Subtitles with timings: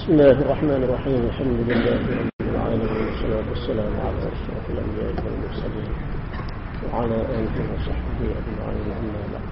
[0.00, 5.92] بسم الله الرحمن الرحيم الحمد لله رب العالمين والصلاة والسلام على أشرف الأنبياء والمرسلين
[6.84, 9.46] وعلى آله وصحبه أجمعين أما بعد.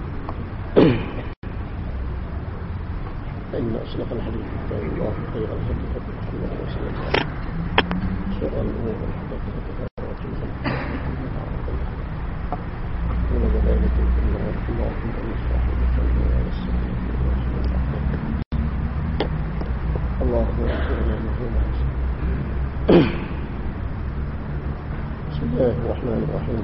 [3.51, 7.29] فإن أصدق الحديث كتاب الله خير الهدي هدي محمد صلى الله عليه وسلم
[8.39, 10.33] شر الأمور محدثاتها وكل
[13.33, 14.25] من ذلك كل
[14.73, 14.89] الله
[20.29, 21.63] مهما
[25.29, 26.63] بسم الله الرحمن الرحيم.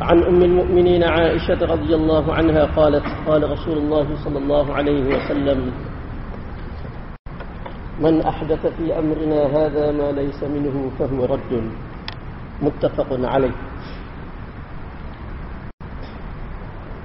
[0.00, 5.72] عن أم المؤمنين عائشة رضي الله عنها قالت قال رسول الله صلى الله عليه وسلم
[8.00, 11.52] من أحدث في أمرنا هذا ما ليس منه فهو رد.
[12.62, 13.54] متفق عليه.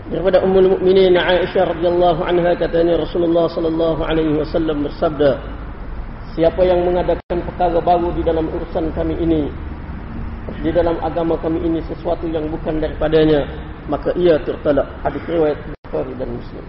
[0.09, 5.38] Daripada Ummul Mukminin Aisyah radhiyallahu anha katanya Rasulullah sallallahu alaihi wasallam bersabda
[6.33, 9.50] Siapa yang mengadakan perkara baru di dalam urusan kami ini
[10.66, 13.45] di dalam agama kami ini sesuatu yang bukan daripadanya
[13.89, 14.86] maka ia tertolak.
[15.02, 15.58] Hadis riwayat
[15.89, 16.66] Bukhari dan Muslim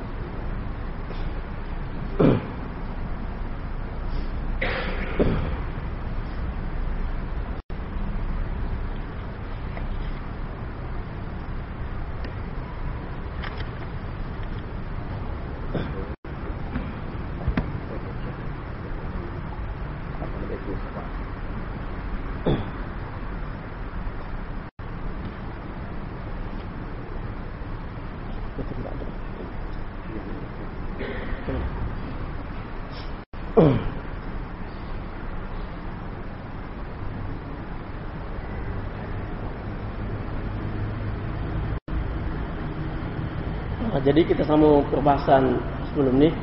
[44.10, 46.34] Jadi kita sama perbahasan sebelum ni.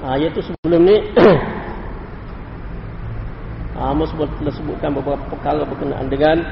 [0.00, 0.96] Ah, iaitu sebelum ni
[3.76, 6.48] ah, telah sebutkan beberapa perkara berkenaan dengan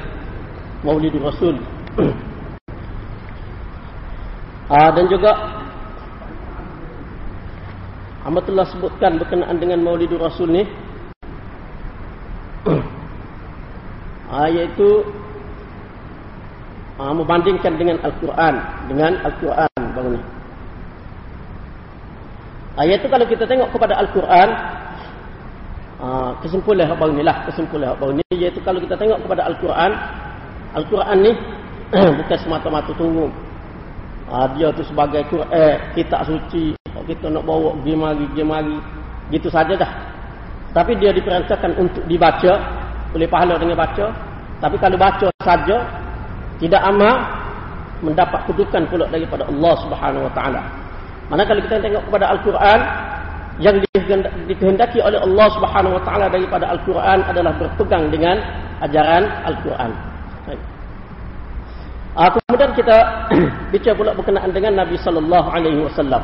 [0.85, 1.57] Maulid Rasul.
[4.77, 5.33] ah, dan juga
[8.21, 10.69] Amos telah sebutkan berkenaan dengan Maulid Rasul ni.
[14.37, 15.01] ah, iaitu
[17.01, 18.53] uh, membandingkan dengan Al-Quran.
[18.85, 20.21] Dengan Al-Quran bang ni.
[22.77, 24.49] Ayat itu kalau kita tengok kepada Al-Quran
[25.99, 29.91] uh, kesimpulan bang ni lah kesimpulan bang ni iaitu kalau kita tengok kepada Al-Quran
[30.77, 31.31] Al-Quran ni
[32.23, 33.27] bukan semata-mata tunggu
[34.31, 36.77] uh, dia tu sebagai Quran kitab suci.
[37.01, 38.77] Kita nak bawa pergi mari pergi mari
[39.33, 39.91] gitu saja dah.
[40.71, 42.53] Tapi dia diperintahkan untuk dibaca
[43.11, 44.05] boleh pahala dengan baca.
[44.63, 45.77] Tapi kalau baca saja
[46.61, 47.25] tidak amal
[48.05, 50.61] mendapat kedudukan pula daripada Allah Subhanahu wa taala.
[51.29, 52.79] Mana kalau kita tengok kepada Al-Quran
[53.61, 53.75] yang
[54.45, 58.37] dikehendaki oleh Allah Subhanahu wa taala daripada Al-Quran adalah berpegang dengan
[58.81, 59.91] ajaran Al-Quran.
[62.11, 62.97] Uh, kemudian kita
[63.71, 66.23] bicara pula berkenaan dengan Nabi sallallahu alaihi wasallam.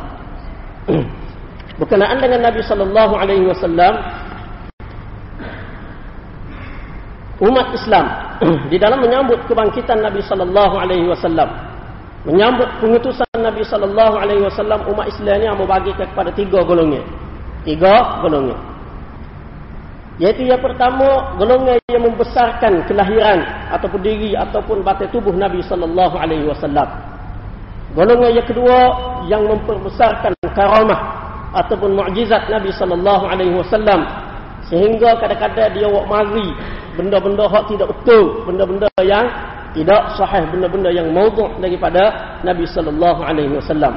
[1.79, 3.95] berkenaan dengan Nabi sallallahu alaihi wasallam
[7.41, 8.05] umat Islam
[8.71, 11.49] di dalam menyambut kebangkitan Nabi sallallahu alaihi wasallam.
[12.25, 17.05] Menyambut pengutusan Nabi sallallahu alaihi wasallam umat Islam ini membagi kepada tiga golongan.
[17.63, 18.59] Tiga golongan.
[20.17, 26.49] Yaitu yang pertama golongan yang membesarkan kelahiran ataupun diri ataupun batin tubuh Nabi sallallahu alaihi
[26.49, 26.89] wasallam.
[27.93, 28.79] Golongan yang kedua
[29.29, 30.99] yang memperbesarkan karamah
[31.53, 34.03] ataupun mukjizat Nabi sallallahu alaihi wasallam
[34.67, 36.51] sehingga kadang-kadang dia buat mari
[36.99, 39.25] benda-benda hak tidak betul, benda-benda yang
[39.71, 43.95] tidak sahih, benda-benda yang maudhu' daripada Nabi sallallahu alaihi wasallam.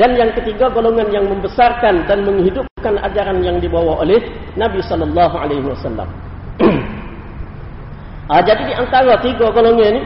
[0.00, 4.16] Dan yang ketiga golongan yang membesarkan dan menghidupkan ajaran yang dibawa oleh
[4.56, 6.08] Nabi sallallahu alaihi wasallam.
[8.32, 10.02] ah jadi di antara tiga golongan ini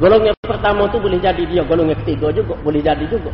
[0.00, 3.28] golongan pertama tu boleh jadi dia golongan ketiga juga, boleh jadi juga.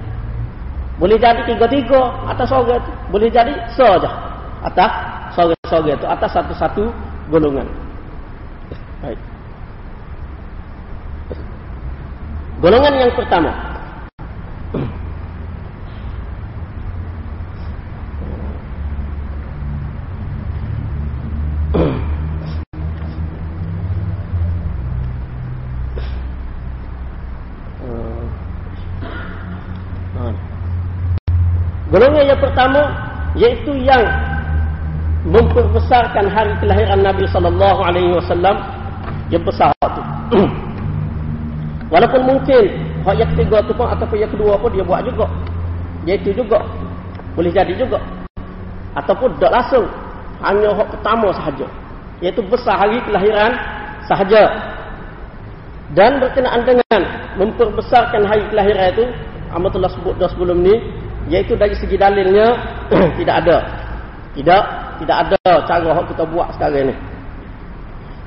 [0.98, 2.92] Boleh jadi tiga-tiga atas sorga tu.
[3.08, 4.29] Boleh jadi saja
[4.60, 4.90] atas
[5.32, 6.84] sorga-sorga itu atas satu-satu
[7.32, 7.64] golongan.
[9.00, 9.16] Baik.
[12.60, 13.52] Golongan yang pertama.
[31.90, 32.82] Golongan yang pertama
[33.34, 34.29] yaitu yang
[35.26, 38.56] memperbesarkan hari kelahiran Nabi sallallahu alaihi wasallam
[39.28, 40.02] yang besar tu.
[41.92, 42.64] Walaupun mungkin
[43.04, 45.26] hak yang ketiga tu pun ataupun yang kedua pun dia buat juga.
[46.08, 46.64] Iaitu juga
[47.36, 48.00] boleh jadi juga.
[48.96, 49.84] Ataupun tak langsung.
[50.40, 51.68] Hanya hak pertama sahaja.
[52.24, 53.52] Iaitu besar hari kelahiran
[54.08, 54.48] sahaja.
[55.92, 57.00] Dan berkenaan dengan
[57.36, 59.04] memperbesarkan hari kelahiran itu.
[59.50, 60.80] Amat telah sebut dah sebelum ni.
[61.28, 62.56] Iaitu dari segi dalilnya
[63.20, 63.56] tidak ada.
[64.30, 66.94] Tidak tidak ada cara hak kita buat sekarang ni.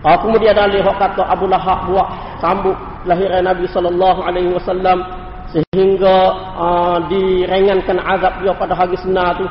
[0.04, 2.08] Ah, kemudian dalil hak kata Abu Lahab buat
[2.44, 2.76] sambut
[3.08, 5.00] kelahiran Nabi sallallahu alaihi wasallam
[5.54, 6.18] sehingga
[6.58, 9.46] uh, direngankan azab dia pada hari senar tu.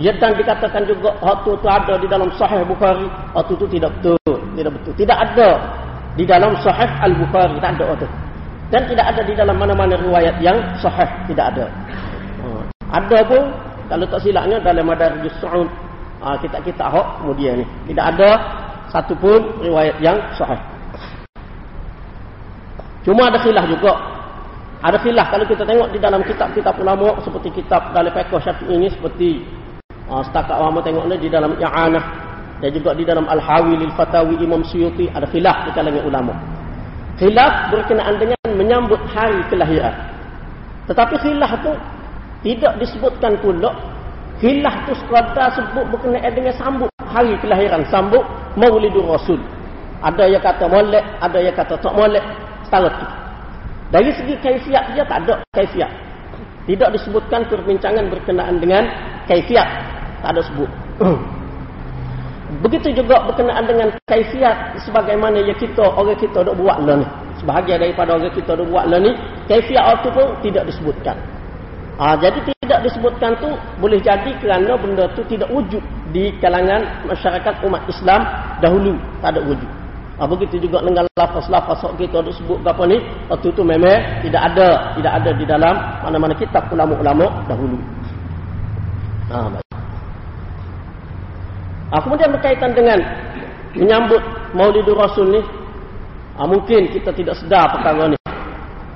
[0.00, 3.04] Ya, dan dikatakan juga waktu itu ada di dalam sahih Bukhari.
[3.36, 4.92] Waktu itu tidak betul tidak betul.
[4.96, 5.50] Tidak ada
[6.16, 8.08] di dalam sahih Al-Bukhari tak ada waktu
[8.72, 11.68] dan tidak ada di dalam mana-mana riwayat yang sahih tidak ada.
[12.40, 13.44] Uh, ada pun
[13.92, 15.68] kalau tak silapnya dalam Madarijus Sa'ud
[16.22, 18.30] uh, kita-kita hok kemudian ni tidak ada
[18.88, 20.58] satu pun riwayat yang sahih
[23.02, 23.92] cuma ada khilaf juga
[24.82, 28.88] ada filah kalau kita tengok di dalam kitab-kitab ulama seperti kitab dalam fiqh Syafi'i ini
[28.90, 29.42] seperti
[30.10, 32.32] uh, setakat ulama tengok ni di dalam I'anah
[32.62, 36.34] dan juga di dalam Al-Hawi lil Fatawi Imam Suyuti ada filah di kalangan ulama.
[37.18, 39.90] Khilaf berkenaan dengan menyambut hari kelahiran.
[40.86, 41.74] Tetapi khilaf tu
[42.46, 43.74] tidak disebutkan pula
[44.42, 48.26] khilaf tu sekadar sebut berkenaan dengan sambut hari kelahiran, sambut
[48.58, 49.38] Maulidur Rasul.
[50.02, 52.26] Ada yang kata molek, ada yang kata tak molek,
[52.66, 53.06] setara tu.
[53.94, 55.90] Dari segi kaifiat dia tak ada kaifiat.
[56.66, 58.82] Tidak disebutkan perbincangan berkenaan dengan
[59.30, 59.68] kaifiat.
[60.26, 60.70] Tak ada sebut.
[62.66, 67.06] Begitu juga berkenaan dengan kaifiat sebagaimana yang kita orang kita dok buat lah ni.
[67.38, 69.14] Sebahagian daripada orang kita dok buat lah ni,
[69.46, 71.16] kaifiat itu pun tidak disebutkan.
[72.00, 77.54] Ha, jadi tidak disebutkan tu boleh jadi kerana benda tu tidak wujud di kalangan masyarakat
[77.68, 78.24] umat Islam
[78.64, 78.96] dahulu.
[79.20, 79.70] Tak ada wujud.
[80.16, 84.94] Ha, begitu juga dengan lafaz-lafaz kita ada sebut apa ni, waktu itu memang tidak ada,
[84.96, 85.74] tidak ada di dalam
[86.04, 87.76] mana-mana kitab ulama-ulama dahulu.
[89.32, 89.38] Ha,
[91.90, 92.98] ha, kemudian berkaitan dengan
[93.76, 94.22] menyambut
[94.52, 95.40] Maulidur Rasul ni,
[96.38, 98.21] ha, mungkin kita tidak sedar perkara ni.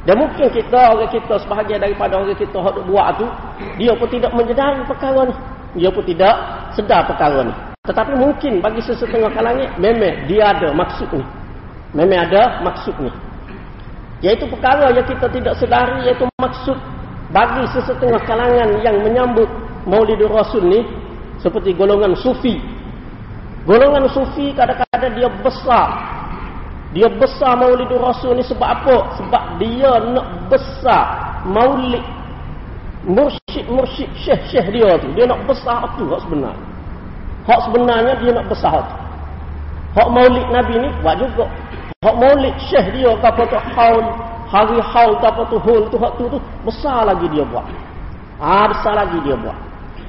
[0.07, 3.27] Dan mungkin kita, orang kita sebahagian daripada orang kita yang buat tu,
[3.75, 5.35] dia pun tidak menyedari perkara ni.
[5.83, 6.35] Dia pun tidak
[6.79, 7.55] sedar perkara ni.
[7.91, 11.27] Tetapi mungkin bagi sesetengah kalangan memang dia ada maksud ni.
[11.91, 13.11] Memang ada maksud ni.
[14.23, 16.79] Iaitu perkara yang kita tidak sedari iaitu maksud
[17.35, 19.51] bagi sesetengah kalangan yang menyambut
[19.87, 20.81] Maulidur Rasul ni
[21.43, 22.59] seperti golongan sufi.
[23.67, 26.16] Golongan sufi kadang-kadang dia besar.
[26.97, 29.21] Dia besar Maulidur Rasul ni sebab apa?
[29.21, 32.01] Sebab dia nak besar maulid
[33.05, 35.13] mursyid-mursyid syekh-syekh dia tu.
[35.13, 36.65] Dia nak besar tu sebenarnya.
[37.45, 38.97] Hak sebenarnya dia nak besar tu.
[40.01, 41.45] Hak maulid Nabi ni buat juga.
[42.01, 44.05] Hak maulid syekh dia apa tu haul,
[44.49, 47.69] hari haul apa tu hul tu hak tu tu besar lagi dia buat.
[48.41, 49.57] Ah besar lagi dia buat.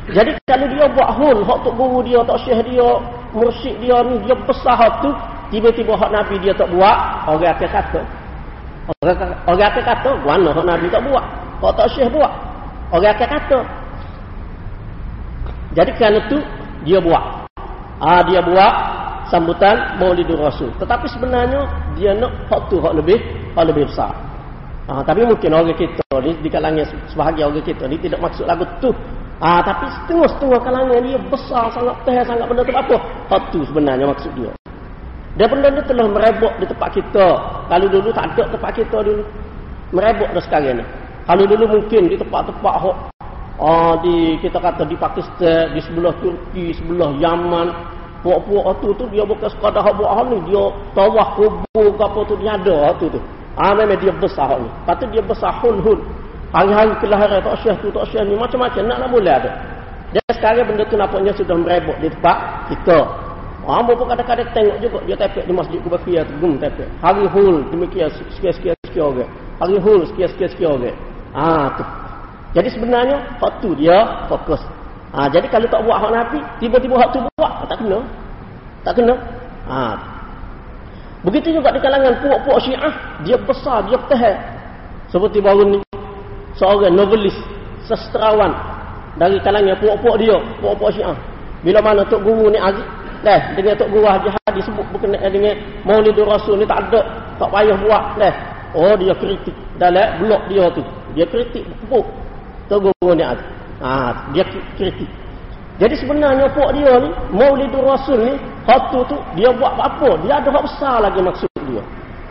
[0.07, 2.89] Jadi kalau dia buat hul, hak tu guru dia, tak syekh dia,
[3.35, 5.11] mursyid dia ni dia besar hak tu,
[5.53, 6.97] tiba-tiba hak Nabi dia tak buat,
[7.29, 8.01] orang akan kata.
[9.03, 9.17] Orang,
[9.47, 11.25] orang akan kata, mana hak Nabi tak buat?
[11.63, 12.31] Hak tak syekh buat.
[12.93, 13.59] Orang akan kata.
[15.77, 16.41] Jadi kerana tu
[16.81, 17.45] dia buat.
[18.01, 18.73] Ah dia buat
[19.29, 20.73] sambutan Maulidur Rasul.
[20.81, 23.21] Tetapi sebenarnya dia nak hak tu hak lebih
[23.53, 24.09] hak lebih besar.
[24.89, 26.81] Ah tapi mungkin orang kita ni di kalangan
[27.13, 28.89] sebahagian orang kita ni tidak maksud lagu tu.
[29.37, 32.95] Ah tapi setengah-setengah kalangan dia besar sangat teh sangat benda tu apa?
[33.29, 34.51] Hak tu sebenarnya maksud dia.
[35.37, 37.27] Dia benda ni telah merebok di tempat kita.
[37.69, 39.23] Kalau dulu tak ada tempat kita dulu.
[39.93, 40.85] Merebok dah sekarang ni.
[41.29, 42.97] Kalau dulu mungkin di tempat-tempat hak
[43.57, 47.73] Oh, di kita kata di Pakistan, di sebelah Turki, sebelah Yaman,
[48.21, 50.61] puak-puak tu tu dia bukan sekadar hak buat ni, dia
[50.93, 53.17] tawah kubur ke apa tu dia ada tu tu.
[53.57, 54.69] Ah memang dia besar ni.
[54.85, 55.97] Kata dia besar hun-hun.
[56.53, 59.51] Hari-hari kelahiran tak syah tu tak syah ni macam-macam nak nak boleh ada.
[60.13, 62.37] Dan sekarang benda tu nampaknya sudah merebok di tempat
[62.69, 62.97] kita.
[63.67, 66.87] Ah pun kadang-kadang tengok juga dia tepek di masjid Kubafiyah tu gum tepek.
[67.03, 69.31] Hari hul demikian sekian-sekian sekian orang.
[69.59, 70.97] Hari hul sekian-sekian sekian orang.
[71.35, 71.83] Ah tu.
[72.55, 74.63] Jadi sebenarnya hak tu dia fokus.
[75.11, 77.99] Ha, jadi kalau tak buat hak Nabi, tiba-tiba hak tu buat, tak kena.
[78.87, 79.15] Tak kena.
[79.67, 79.99] Ha.
[81.27, 82.93] Begitu juga di kalangan puak-puak Syiah,
[83.27, 84.35] dia besar, dia tahan.
[85.11, 85.79] Seperti baru ni
[86.55, 87.35] seorang novelis,
[87.87, 88.51] sastrawan
[89.19, 91.17] dari kalangan puak-puak dia, puak-puak Syiah.
[91.65, 92.59] Bila mana tok guru ni
[93.23, 95.55] dah dengan tok guru Haji Hadi sebut berkenaan dengan
[95.85, 97.01] Maulidur Rasul ni tak ada,
[97.37, 98.33] tak payah buat dah.
[98.75, 100.83] Oh dia kritik dalam blog dia tu.
[101.15, 102.05] Dia kritik pupuk
[102.67, 104.43] Tegur ni ha, dia
[104.75, 105.07] kritik.
[105.77, 108.33] Jadi sebenarnya puak dia ni, Maulidur Rasul ni,
[108.65, 110.17] hak tu dia buat apa?
[110.25, 111.83] Dia ada hak besar lagi maksud dia.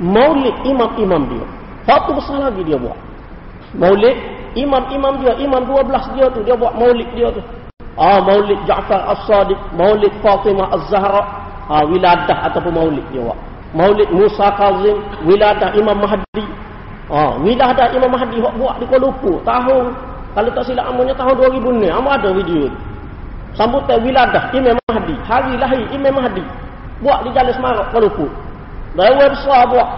[0.03, 1.45] Maulid imam-imam dia.
[1.87, 2.99] Hak tu besar lagi dia buat.
[3.79, 4.19] Maulid
[4.59, 7.43] imam-imam dia, imam 12 dia tu, dia buat maulid dia tu.
[7.97, 11.23] Ah, maulid Ja'far As-Sadiq, maulid Fatimah Az-Zahra,
[11.73, 13.39] ah, wiladah ataupun maulid dia buat.
[13.73, 16.45] Maulid Musa Kazim, wiladah Imam Mahdi.
[17.09, 19.85] Ah, wiladah Imam Mahdi buat, buat di Kuala Lumpur tahun
[20.37, 22.69] kalau tak silap amanya tahun 2000 ni, amat ada video.
[23.57, 26.45] Sambutan wiladah Imam Mahdi, hari lahir Imam Mahdi.
[27.01, 28.31] Buat di Jalan Semarak Kuala Lumpur.
[28.97, 29.89] Dewan besar buat.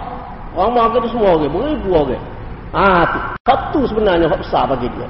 [0.55, 2.23] Orang mahu semua orang, beribu orang.
[2.75, 3.19] Ah, tu.
[3.49, 5.07] Hak tu sebenarnya hak besar bagi dia.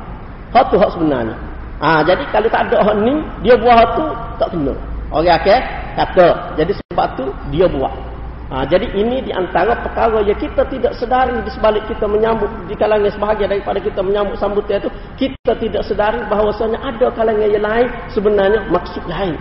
[0.55, 1.35] Hak tu hak sebenarnya.
[1.79, 4.05] Ah, jadi kalau tak ada hak ni, dia buat hak tu
[4.35, 4.75] tak kena.
[5.09, 5.59] Orang okay,
[5.95, 6.27] kata.
[6.59, 8.09] Jadi sebab tu dia buat.
[8.49, 12.73] Ha, jadi ini di antara perkara yang kita tidak sedari di sebalik kita menyambut di
[12.73, 14.89] kalangan sebahagian daripada kita menyambut sambutan itu
[15.21, 19.37] kita tidak sedari bahawasanya ada kalangan yang lain sebenarnya maksud lain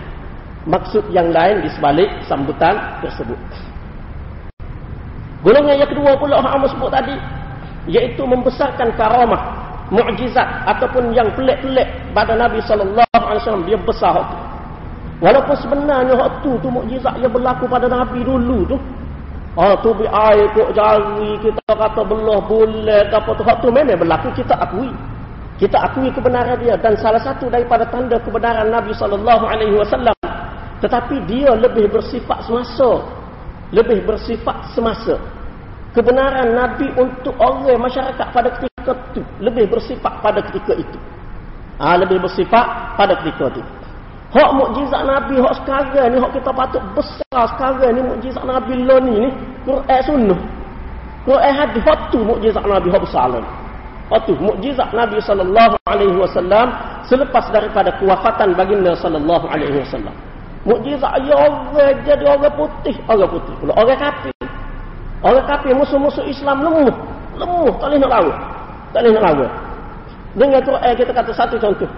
[0.69, 3.39] maksud yang lain di sebalik sambutan tersebut
[5.41, 7.17] golongan yang kedua pula yang sebut tadi
[7.89, 14.37] iaitu membesarkan karamah mukjizat ataupun yang pelik-pelik pada Nabi sallallahu alaihi wasallam dia besar itu.
[15.19, 18.77] Walaupun sebenarnya waktu tu mukjizat yang berlaku pada Nabi dulu tu.
[19.57, 24.29] Ah tu bi air kok jari kita kata belah bulat apa tu waktu memang berlaku
[24.37, 24.93] kita akui.
[25.59, 30.15] Kita akui kebenaran dia dan salah satu daripada tanda kebenaran Nabi sallallahu alaihi wasallam
[30.79, 33.03] tetapi dia lebih bersifat semasa.
[33.69, 35.19] Lebih bersifat semasa
[35.93, 40.99] kebenaran Nabi untuk orang masyarakat pada ketika itu lebih bersifat pada ketika itu.
[41.79, 42.65] Ha, lebih bersifat
[42.99, 43.63] pada ketika itu.
[44.29, 49.01] Hak mukjizat Nabi hak sekarang ni hak kita patut besar sekarang ni mukjizat Nabi lo
[49.01, 49.29] ni ni
[49.65, 50.39] Quran sunnah.
[51.25, 53.41] Quran hadis hak tu mukjizat Nabi hak besar lah.
[54.13, 56.69] Hak tu mukjizat Nabi sallallahu alaihi wasallam
[57.09, 60.13] selepas daripada kewafatan baginda sallallahu alaihi wasallam.
[60.61, 64.35] Mukjizat ya Allah jadi orang putih, orang putih pula orang kafir.
[65.25, 66.95] Orang kafir musuh-musuh Islam lemah.
[67.33, 67.73] Lemah.
[67.81, 68.37] Tak boleh nak lawan.
[68.93, 69.51] Tak boleh nak lawan.
[70.37, 71.89] Dengan tu eh, kita kata satu contoh.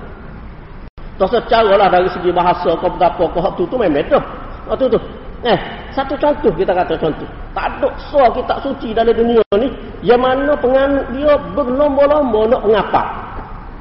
[1.20, 4.20] Tak secara lah dari segi bahasa kau berapa kau tu tu memang tu.
[4.68, 5.00] Waktu tu.
[5.42, 5.58] Eh,
[5.94, 7.28] satu contoh kita kata contoh.
[7.52, 9.70] Tak ada so kita suci dalam dunia ni.
[10.02, 13.02] Yang mana penganut dia berlomba-lomba nak mengapa.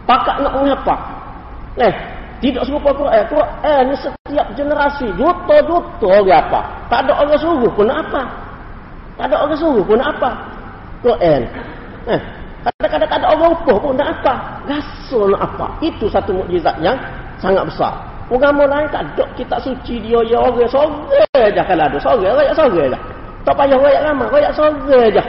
[0.04, 0.94] Pakak nak mengapa.
[1.78, 1.94] Eh,
[2.40, 3.22] tidak serupa Quran.
[3.28, 5.06] Quran ni setiap generasi.
[5.14, 6.60] Juta-juta orang apa.
[6.88, 8.22] Tak ada orang suruh pun nak apa.
[9.20, 10.30] Tak ada orang suruh pun nak apa.
[11.04, 11.40] Quran.
[12.08, 12.20] Eh,
[12.60, 14.34] kadang-kadang tak ada orang upah pun nak apa.
[14.68, 15.66] Rasul nak apa.
[15.80, 16.96] Itu satu mukjizat yang
[17.40, 17.92] sangat besar.
[18.30, 22.54] Agama lain tak ada kita suci dia ya orang sore aja kalau ada sore rakyat
[22.54, 22.98] sore aja.
[23.42, 25.22] Tak payah rakyat ramai, rakyat sore aja.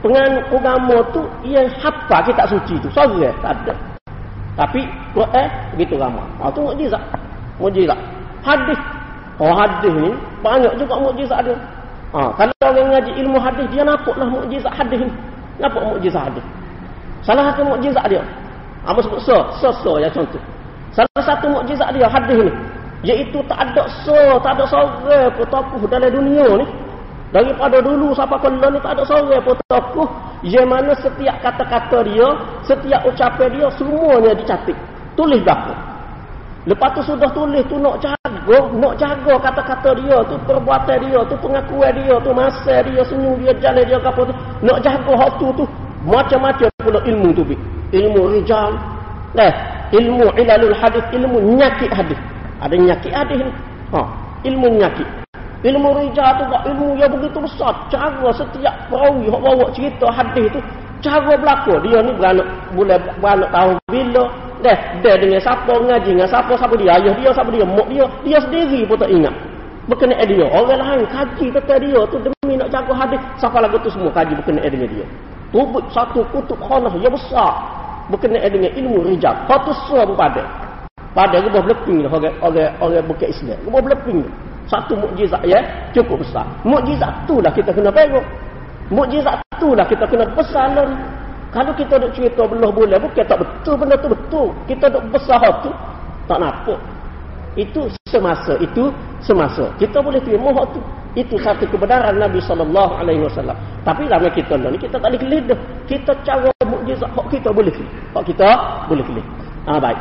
[0.00, 3.74] Dengan agama tu yang hafal kita suci tu sore tak ada.
[4.56, 6.24] Tapi Quran begitu ramai.
[6.40, 7.02] Ha tu mukjizat.
[7.60, 7.98] Mukjizat.
[8.40, 8.80] Hadis.
[9.38, 11.58] Oh hadis ni banyak juga mukjizat dia.
[12.16, 15.12] Ha, kalau orang ngaji ilmu hadis dia nampaklah mukjizat hadis ni.
[15.60, 16.44] Nampak mukjizat hadis.
[17.28, 18.24] Salah satu mukjizat dia.
[18.88, 20.40] Apa sebut so, so, so ya contoh.
[20.96, 22.52] Salah satu mukjizat dia hadis ni
[23.04, 26.66] iaitu tak ada so, tak ada sore pun tokoh dalam dunia ni.
[27.28, 30.08] Daripada dulu sampai ke ni tak ada sore pun tokoh
[30.40, 32.28] yang mana setiap kata-kata dia,
[32.64, 34.78] setiap ucapan dia semuanya dicatat.
[35.12, 35.76] Tulis berapa?
[36.64, 41.34] Lepas tu sudah tulis tu nak jaga, nak jaga kata-kata dia tu, perbuatan dia tu,
[41.44, 44.34] pengakuan dia tu, masa dia, senyum dia, jalan dia apa tu.
[44.64, 45.66] Nak jaga hak tu tu.
[46.08, 47.44] Macam-macam pula ilmu tu.
[47.92, 48.72] Ilmu rijal.
[49.36, 49.52] Nah,
[49.92, 52.16] ilmu ilalul hadis, ilmu nyakit hadis.
[52.64, 53.52] Ada nyakit hadis ni.
[53.92, 54.00] Ha,
[54.48, 55.08] ilmu nyakit.
[55.68, 57.76] Ilmu rijal tu ilmu yang begitu besar.
[57.92, 60.60] Cara setiap perawi yang bawa cerita hadis tu,
[61.04, 61.76] cara berlaku.
[61.84, 64.24] Dia ni beranak, boleh beranak tahu bila,
[64.58, 64.74] Dah,
[65.06, 68.38] dah dengan siapa ngaji dengan siapa siapa dia ayah dia siapa dia mak dia dia
[68.42, 69.30] sendiri pun tak ingat.
[69.86, 70.46] Berkenaan dia.
[70.50, 73.22] Orang lain kaji tentang dia tu demi nak jaga hadis.
[73.38, 75.06] Siapa lagu tu semua kaji berkenaan dengan dia.
[75.48, 77.56] Tubut satu kutub khanah yang besar
[78.12, 79.32] berkenaan dengan ilmu rijal.
[79.48, 80.44] Satu pun pada.
[81.16, 83.56] Pada ke bawah leping lah orang, orang, orang bukan Islam.
[83.64, 84.20] Ke bawah leping
[84.68, 85.64] Satu mukjizat ya
[85.96, 86.44] cukup besar.
[86.68, 88.24] Mukjizat tu lah kita kena pegang.
[88.92, 90.88] Mukjizat tu lah kita kena lah.
[91.48, 94.52] Kalau kita duk cerita belah bulan bukan tak betul benda tu betul.
[94.68, 95.72] Kita duk besar tu
[96.28, 96.76] tak nampak.
[97.56, 98.92] Itu semasa, itu
[99.24, 99.72] semasa.
[99.80, 100.80] Kita boleh terima hak tu.
[101.16, 103.56] Itu satu kebenaran Nabi sallallahu alaihi wasallam.
[103.86, 105.40] Tapi lama kita ni kita tak boleh kelih.
[105.88, 107.72] Kita cara mukjizat hak kita boleh.
[108.12, 108.48] Hak kita
[108.90, 109.24] boleh kelih.
[109.64, 109.96] Ah baik.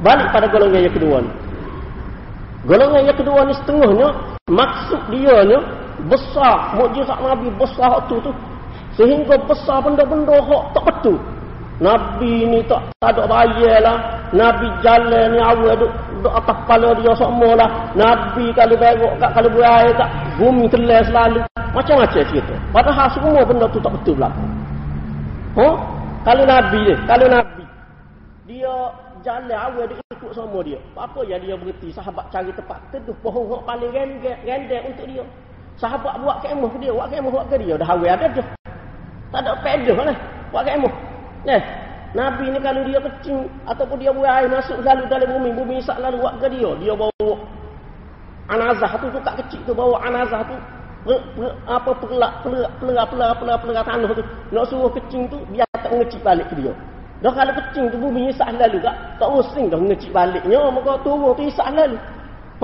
[0.00, 1.30] Balik pada golongan yang kedua ni.
[2.64, 4.08] Golongan yang kedua ni setengahnya
[4.48, 5.58] maksud dia ni
[6.08, 8.32] besar mukjizat Nabi besar hak tu tu
[8.96, 11.20] Sehingga besar benda-benda hak tak betul.
[11.80, 13.96] Nabi ni tak, tak ada bayar lah.
[14.36, 17.68] Nabi jalan ni awal duk, duk atas kepala dia semua lah.
[17.96, 21.40] Nabi kalau berok kat, kalau berair kat, bumi telah selalu.
[21.72, 22.54] Macam-macam cerita.
[22.76, 24.44] Padahal semua benda tu tak betul berlaku.
[25.56, 25.74] Huh?
[26.20, 27.64] Kalau Nabi ni, kalau Nabi,
[28.44, 28.74] dia
[29.24, 30.76] jalan awal dia ikut sama dia.
[31.00, 31.88] Apa yang dia berhenti?
[31.96, 35.24] Sahabat cari tempat teduh pohon hok paling rendek untuk dia.
[35.80, 37.74] Sahabat buat kemah dia, buat kemah buat ke dia.
[37.80, 38.46] Dah awal ada dah.
[39.32, 40.16] Tak ada pedah lah.
[40.52, 41.09] Buat kemah.
[41.46, 41.60] Nah,
[42.10, 45.96] Nabi ni kalau dia kecil ataupun dia buat air masuk lalu dalam bumi, bumi isak
[46.02, 46.70] lalu buat ke dia.
[46.82, 47.34] Dia bawa
[48.50, 50.56] anazah tu tu kat kecil tu bawa anazah tu
[51.06, 55.38] per, per, apa pelak pelak pelak pelak pelak pelak tanah tu nak suruh kecil tu
[55.54, 56.74] biar tak ngecik balik ke dia
[57.20, 61.36] Dah kalau kecing tu bumi isak lalu tak tak using dah ngecik baliknya maka turun
[61.36, 62.00] tu isak lalu.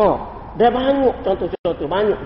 [0.00, 0.08] Ha,
[0.56, 2.20] dah banyak contoh-contoh banyak.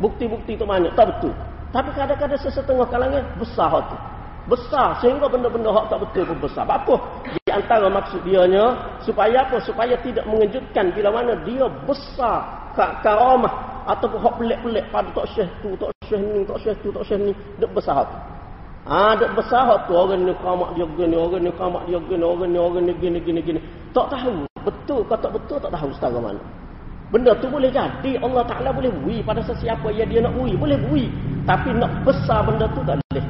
[0.00, 1.36] Bukti-bukti tu banyak tak betul.
[1.76, 3.96] Tapi kadang-kadang sesetengah kalangan besar tu.
[4.44, 6.68] Besar sehingga benda-benda hak tak betul pun besar.
[6.68, 7.00] Apa?
[7.32, 9.56] Di antara maksud dia nya supaya apa?
[9.64, 15.72] Supaya tidak mengejutkan bila mana dia besar karamah ataupun hak pelik-pelik pada tok syekh tu,
[15.80, 18.16] tok syekh ni, tok syekh tu, tok syekh ni, dia besar tu.
[18.84, 22.58] Ada besar tu orang ni kamak dia gini, orang ni kamak dia gini, orang ni
[22.60, 23.60] orang ni gini gini gini.
[23.96, 26.42] Tak tahu betul ke tak betul tak tahu setara mana.
[27.08, 30.76] Benda tu boleh jadi Allah Taala boleh bui pada sesiapa yang dia nak bui, boleh
[30.84, 31.08] bui.
[31.48, 33.24] Tapi nak besar benda tu tak boleh.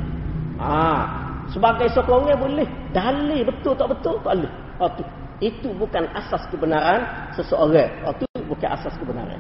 [0.58, 2.68] Ah, sebagai sokongan boleh.
[2.94, 4.52] Dalil betul tak betul tak boleh.
[4.78, 5.02] Oh, tu.
[5.42, 7.02] Itu bukan asas kebenaran
[7.34, 7.90] seseorang.
[8.06, 9.38] Oh, tu bukan asas kebenaran.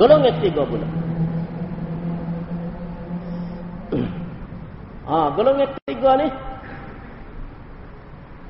[0.00, 0.88] Golongan ketiga pula.
[5.02, 6.30] Ha, golongan ketiga ni.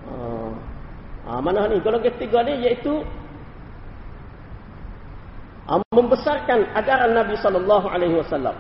[0.04, 0.14] Ha,
[1.25, 1.80] ha, mana ni?
[1.80, 3.00] Golongan ketiga ni iaitu
[5.64, 8.52] ha, membesarkan ajaran Nabi sallallahu alaihi wasallam.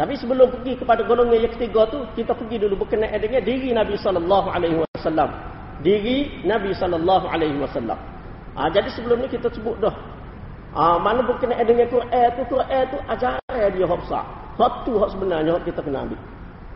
[0.00, 4.00] Tapi sebelum pergi kepada golongan yang ketiga tu, kita pergi dulu berkenaan dengan diri Nabi
[4.00, 5.28] sallallahu alaihi wasallam.
[5.84, 8.00] Diri Nabi sallallahu alaihi wasallam.
[8.56, 9.92] Ha, jadi sebelum ni kita sebut dah.
[10.72, 14.24] Ha, mana berkenaan dengan Quran tu, Quran tu ajaran dia hak besar.
[14.56, 16.20] Satu hak sebenarnya kita kena ambil.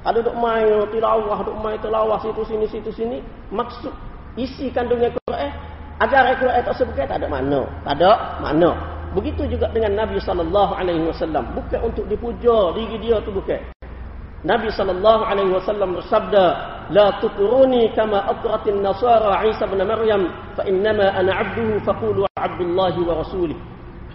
[0.05, 3.25] Ada duk main tilawah, duk main tilawah situ sini situ sini.
[3.49, 3.93] Maksud
[4.37, 5.49] isi kandungnya Quran,
[6.05, 7.65] ajaran Quran tak sebut tak ada mana.
[7.89, 8.94] Tak ada mana.
[9.15, 13.63] Begitu juga dengan Nabi sallallahu alaihi wasallam, bukan untuk dipuja diri dia tu bukan.
[14.45, 16.45] Nabi sallallahu alaihi wasallam bersabda,
[16.93, 23.25] "La tuturuni kama atratin nasara Isa bin Maryam, fa innama ana 'abduhu faqulu 'abdullahi wa
[23.25, 23.57] rasulih."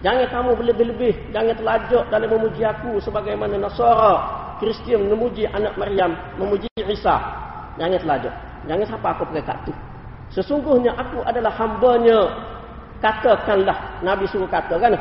[0.00, 4.16] Jangan kamu berlebih-lebih, jangan telajak dalam memuji aku sebagaimana Nasara
[4.56, 7.20] Kristian memuji anak Maryam, memuji Isa.
[7.76, 8.34] Jangan telajak.
[8.64, 9.72] Jangan siapa aku pakai kat tu.
[10.32, 12.28] Sesungguhnya aku adalah hambanya.
[13.00, 14.92] Katakanlah Nabi suruh kata kan.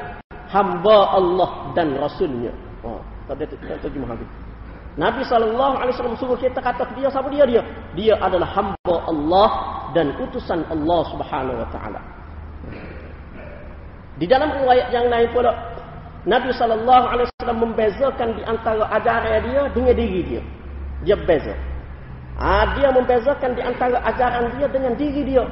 [0.50, 2.50] Hamba Allah dan Rasulnya.
[2.82, 3.46] Oh, tak ada
[3.86, 4.26] terjemah lagi.
[4.98, 7.62] Nabi SAW suruh kita kata dia siapa dia dia.
[7.94, 9.50] Dia adalah hamba Allah
[9.94, 12.02] dan utusan Allah Subhanahu Wa Taala.
[14.20, 15.56] Di dalam riwayat yang lain pula
[16.28, 20.42] Nabi sallallahu alaihi wasallam membezakan di antara ajaran dia dengan diri dia.
[21.08, 21.56] Dia beza.
[22.36, 25.44] Ah dia membezakan di antara ajaran dia dengan diri dia.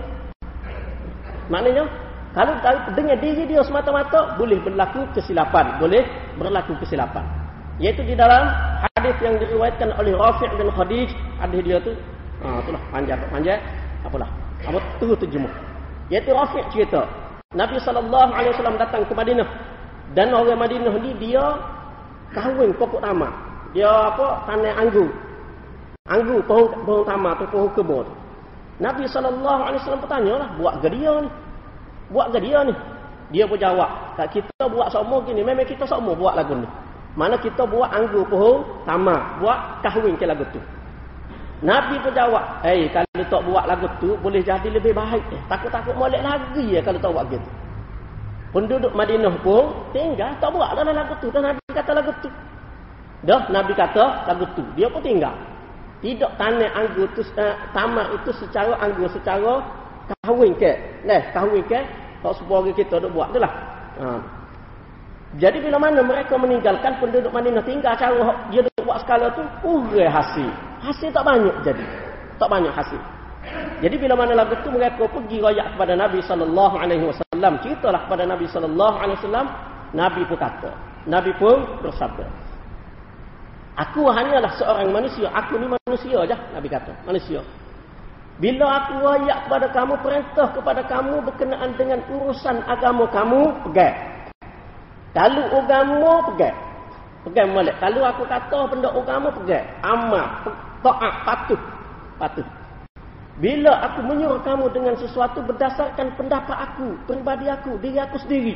[1.47, 1.87] Maknanya
[2.37, 6.05] kalau dengan diri dia semata-mata boleh berlaku kesilapan, boleh
[6.37, 7.25] berlaku kesilapan.
[7.81, 8.45] Yaitu di dalam
[8.93, 11.09] hadis yang diriwayatkan oleh Rafi' bin Khadij,
[11.41, 11.93] hadis dia tu
[12.45, 13.59] ah itulah panjang panjang
[14.05, 14.29] apalah.
[14.61, 15.49] Apa tu terjemah.
[16.13, 17.09] Yaitu Rafi' cerita
[17.55, 19.49] Nabi sallallahu alaihi wasallam datang ke Madinah
[20.13, 21.45] dan orang Madinah ni dia
[22.35, 23.33] kahwin pokok tamak.
[23.71, 24.45] Dia apa?
[24.45, 25.09] Tanah anggur.
[26.07, 28.07] Anggur pohon pohon tamak tu pohon kebun.
[28.77, 31.29] Nabi sallallahu alaihi wasallam bertanya lah, buat ke dia ni?
[32.11, 32.73] Buat ke dia ni?
[33.35, 36.67] Dia pun jawab, tak kita buat sama gini, memang kita sama buat lagu ni.
[37.19, 40.61] Mana kita buat anggur pohon tamak, buat kahwin ke lagu tu.
[41.65, 45.25] Nabi pun jawab, "Eh, hey, kalau tak buat lagu tu boleh jadi lebih baik.
[45.33, 47.49] Eh, takut-takut molek lagi ya kalau tak buat gitu."
[48.55, 51.27] Penduduk Madinah pun tinggal tak buat dalam lagu tu.
[51.33, 52.29] Dan Nabi kata lagu tu.
[53.25, 54.63] Dah Nabi kata lagu tu.
[54.79, 55.35] Dia pun tinggal.
[55.99, 59.65] Tidak tanah anggur tu uh, tamar itu secara anggur secara
[60.07, 60.71] kahwin ke.
[61.03, 61.79] Nah, kahwin ke.
[62.23, 63.51] Tak semua kita duk buat itulah.
[64.01, 64.07] Ha.
[65.37, 68.15] Jadi bila mana mereka meninggalkan penduduk Madinah tinggal cara
[68.47, 70.49] dia duk buat skala tu, uh hasil.
[70.81, 71.85] Hasil tak banyak jadi.
[72.39, 73.01] Tak banyak hasil.
[73.79, 78.23] Jadi bila mana lagu tu mereka pergi royak kepada Nabi sallallahu alaihi wasallam, ceritalah kepada
[78.25, 79.47] Nabi sallallahu alaihi wasallam,
[79.93, 80.71] Nabi pun kata,
[81.07, 82.27] Nabi pun bersabda.
[83.77, 87.39] Aku hanyalah seorang manusia, aku ni manusia aja, Nabi kata, manusia.
[88.37, 93.97] Bila aku royak kepada kamu, perintah kepada kamu berkenaan dengan urusan agama kamu, pegang.
[95.17, 96.57] Kalau agama, pegang.
[97.25, 97.73] Pegang molek.
[97.81, 99.65] Kalau aku kata benda agama, pegang.
[99.81, 100.53] Amal,
[100.85, 101.61] taat, patuh.
[102.21, 102.47] Patuh.
[103.41, 108.53] Bila aku menyuruh kamu dengan sesuatu berdasarkan pendapat aku, pribadi aku, diri aku sendiri.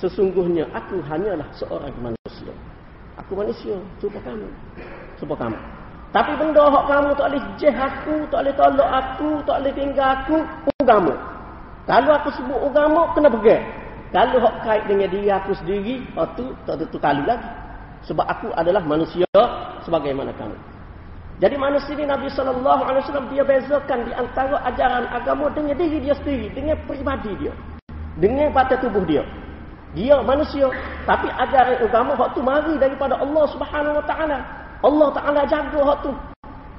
[0.00, 2.52] Sesungguhnya aku hanyalah seorang manusia.
[3.20, 4.48] Aku manusia, cuba kamu.
[5.20, 5.81] Cuba kamu.
[6.12, 10.08] Tapi benda hak kamu tak boleh jeh aku, tak boleh tolak aku, tak boleh tinggal
[10.12, 10.36] aku,
[10.84, 11.14] agama.
[11.88, 13.64] Kalau aku sebut agama, kena pegang.
[14.12, 17.48] Kalau hak kait dengan diri aku sendiri, hak tu tak tentu kali lagi.
[18.04, 19.24] Sebab aku adalah manusia
[19.88, 20.52] sebagaimana kamu.
[21.40, 26.52] Jadi manusia ini Nabi wasallam dia bezakan di antara ajaran agama dengan diri dia sendiri,
[26.52, 27.56] dengan peribadi dia.
[28.20, 29.24] Dengan batin tubuh dia.
[29.96, 30.68] Dia manusia,
[31.08, 34.38] tapi ajaran agama hak tu mari daripada Allah Subhanahu wa taala.
[34.82, 36.12] Allah taala jaga hak tu.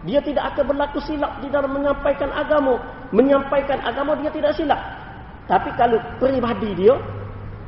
[0.04, 2.76] Dia tidak akan berlaku silap di dalam menyampaikan agama.
[3.16, 4.80] Menyampaikan agama dia tidak silap.
[5.48, 6.96] Tapi kalau peribadi dia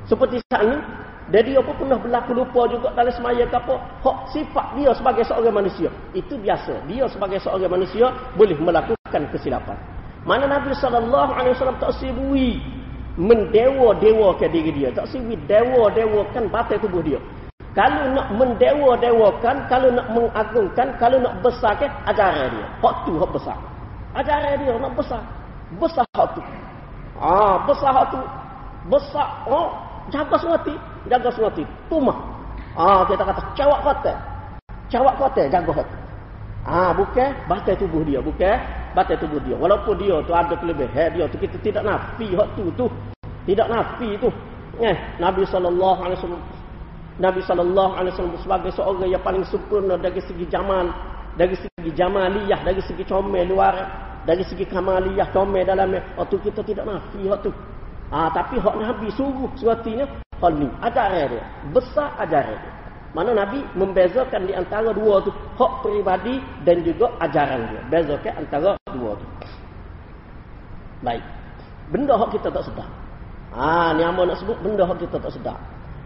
[0.03, 0.77] seperti saat ini
[1.31, 3.75] dan dia pun pernah berlaku lupa juga dalam semaya ke apa.
[4.03, 5.89] Hak sifat dia sebagai seorang manusia.
[6.11, 6.83] Itu biasa.
[6.91, 9.79] Dia sebagai seorang manusia boleh melakukan kesilapan.
[10.27, 12.59] Mana Nabi SAW tak sibui
[13.15, 14.89] mendewa-dewakan diri dia.
[14.91, 17.23] Tak sibui dewa-dewakan batin tubuh dia.
[17.75, 22.67] Kalau nak mendewa-dewakan, kalau nak mengagungkan, kalau nak besarkan, ajaran dia.
[22.79, 23.59] Hak tu hak besar.
[24.15, 25.19] Ajaran dia nak besar.
[25.75, 26.41] Besar hak tu.
[27.19, 28.19] Ah, besar hak tu.
[28.87, 29.27] Besar.
[29.51, 29.75] Oh,
[30.13, 30.73] jaga semati
[31.09, 32.17] jaga semua tu tumah
[32.77, 34.13] ah kita kata cawak kota
[34.91, 35.97] cawak kota jaga hati
[36.65, 38.57] ah bukan batai tubuh dia bukan
[38.93, 42.69] batai tubuh dia walaupun dia tu ada kelebihan dia tu kita tidak nafi hak tu
[42.77, 42.85] tu
[43.49, 44.29] tidak nafi tu
[44.81, 46.43] eh Nabi sallallahu alaihi wasallam
[47.15, 50.91] Nabi sallallahu alaihi wasallam sebagai seorang yang paling sempurna dari segi zaman
[51.39, 53.75] dari segi jamaliyah dari segi comel luar
[54.27, 57.51] dari segi kamaliyah comel dalamnya waktu kita tidak nafi hak tu
[58.13, 60.05] Ah, tapi hak Nabi suruh suatinya
[60.37, 60.69] hal ni.
[60.81, 61.43] Ajaran dia.
[61.73, 62.73] Besar ajaran dia.
[63.15, 65.33] Mana Nabi membezakan di antara dua tu.
[65.57, 67.81] Hak peribadi dan juga ajaran dia.
[67.89, 69.25] Bezakan antara dua tu.
[71.01, 71.23] Baik.
[71.89, 72.89] Benda hak kita tak sedar.
[73.55, 75.57] Ah, ni apa nak sebut benda hak kita tak sedar.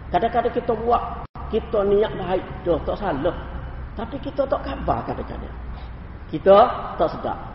[0.09, 1.01] Kadang-kadang kita buat
[1.49, 3.35] kita niat baik dah tak salah.
[3.97, 5.55] Tapi kita tak khabar kadang-kadang.
[6.29, 6.55] Kita
[6.97, 7.49] tak sedar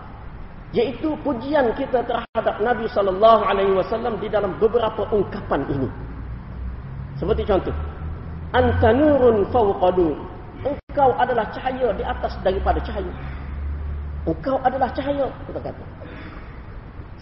[0.75, 5.87] yaitu pujian kita terhadap Nabi sallallahu alaihi wasallam di dalam beberapa ungkapan ini.
[7.15, 7.71] Seperti contoh,
[8.51, 9.95] anta nurun fawqa.
[10.67, 13.15] Engkau adalah cahaya di atas daripada cahaya.
[14.27, 15.85] Engkau adalah cahaya, kita kata.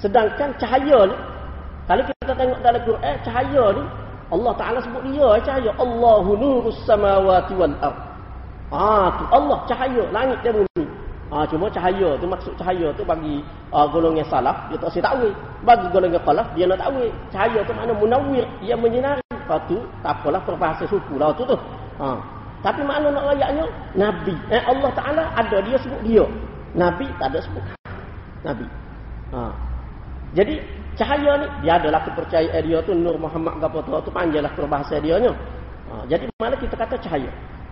[0.01, 1.17] Sedangkan cahaya ni
[1.85, 3.85] kalau kita tengok dalam Quran cahaya ni
[4.33, 5.71] Allah Taala sebut dia cahaya.
[5.77, 7.99] Allahu nurus samawati wal ard.
[8.73, 10.89] Ah, tu Allah cahaya langit dan bumi.
[11.33, 13.41] Ha, cuma cahaya tu maksud cahaya tu bagi
[13.73, 15.33] uh, golongan salaf dia tak saya takwil.
[15.65, 17.13] Bagi golongan khalaf dia nak takwil.
[17.33, 19.25] Cahaya tu makna munawwir yang menyinari.
[19.33, 21.57] Lepas tu tak apalah perbahasa suku lah tu tu.
[22.01, 22.21] Ha.
[22.61, 23.65] Tapi makna nak ayatnya
[23.97, 24.37] nabi.
[24.53, 26.25] Eh Allah Taala ada dia sebut dia.
[26.77, 27.65] Nabi tak ada sebut.
[28.45, 28.67] Nabi.
[29.33, 29.41] Ha.
[30.37, 30.61] Jadi
[30.97, 35.17] cahaya ni dia adalah kepercayaan dia tu Nur Muhammad gapo tu tu panjanglah peribahasa dia
[35.17, 35.33] nya.
[35.93, 36.05] Ha.
[36.09, 37.31] jadi mana kita kata cahaya.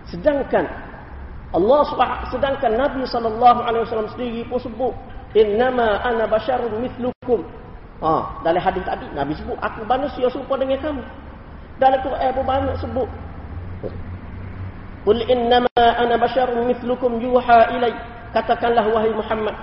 [0.08, 0.64] Sedangkan
[1.50, 4.94] Allah SWT sedangkan Nabi sallallahu alaihi wasallam sendiri pun sebut
[5.34, 7.42] innama ana basyarun mithlukum.
[8.00, 11.02] Ha, dalam hadis tadi Nabi sebut aku manusia serupa dengan kamu.
[11.80, 13.08] Dalam Quran pun banyak sebut.
[15.00, 17.94] Qul innama ana basyarun mithlukum yuha ilai.
[18.30, 19.56] Katakanlah wahai Muhammad,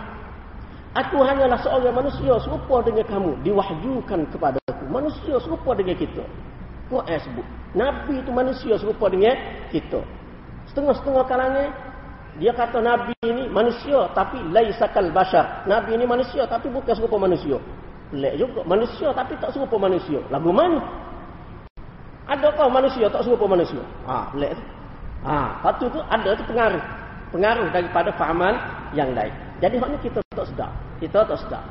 [0.98, 4.84] aku hanyalah seorang manusia serupa dengan kamu, diwahyukan kepadaku.
[4.90, 6.26] Manusia serupa dengan kita.
[6.88, 9.36] Quran sebut, Nabi itu manusia serupa dengan
[9.70, 10.02] kita.
[10.72, 11.70] Setengah-setengah kalangan
[12.38, 15.66] dia kata nabi ini manusia tapi laisakal bashar.
[15.66, 17.58] Nabi ini manusia tapi bukan serupa manusia.
[18.16, 20.22] Lek juga manusia tapi tak serupa manusia.
[20.32, 20.80] Lagu mana?
[22.30, 23.82] Adakah manusia tak serupa manusia?
[24.06, 24.54] Ha lek
[25.26, 26.84] ha patu tu ada tu pengaruh.
[27.34, 28.56] Pengaruh daripada fahaman
[28.96, 30.72] yang lain jadi hak ni kita tak sedar.
[31.02, 31.66] Kita tak sedar.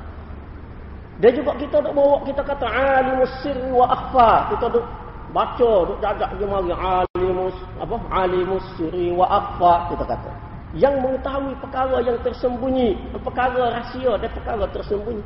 [1.22, 4.52] Dia juga kita tak bawa kita kata alimus sirri wa akhfa.
[4.52, 4.86] Kita duk
[5.30, 7.96] baca duk jajak dia mari alimus apa?
[8.10, 10.32] Alimus sirri wa akhfa kita kata.
[10.76, 15.24] Yang mengetahui perkara yang tersembunyi perkara rahsia dan perkara tersembunyi.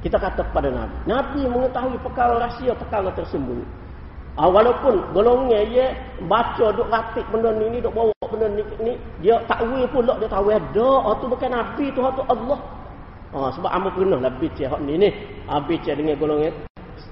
[0.00, 3.83] Kita kata kepada nabi nabi mengetahui perkara rahsia perkara tersembunyi
[4.38, 5.86] ah, walaupun golongnya dia
[6.26, 8.92] baca duk ratik benda ni ni duk bawa benda ni ni
[9.22, 10.90] dia takwil pula dia tahu ada.
[11.06, 12.58] Oh, tu bukan nabi tu tu Allah.
[13.34, 15.10] Ah, sebab amu pernah lah bicara hak ni ni.
[15.46, 16.54] Ah, bicara dengan golongan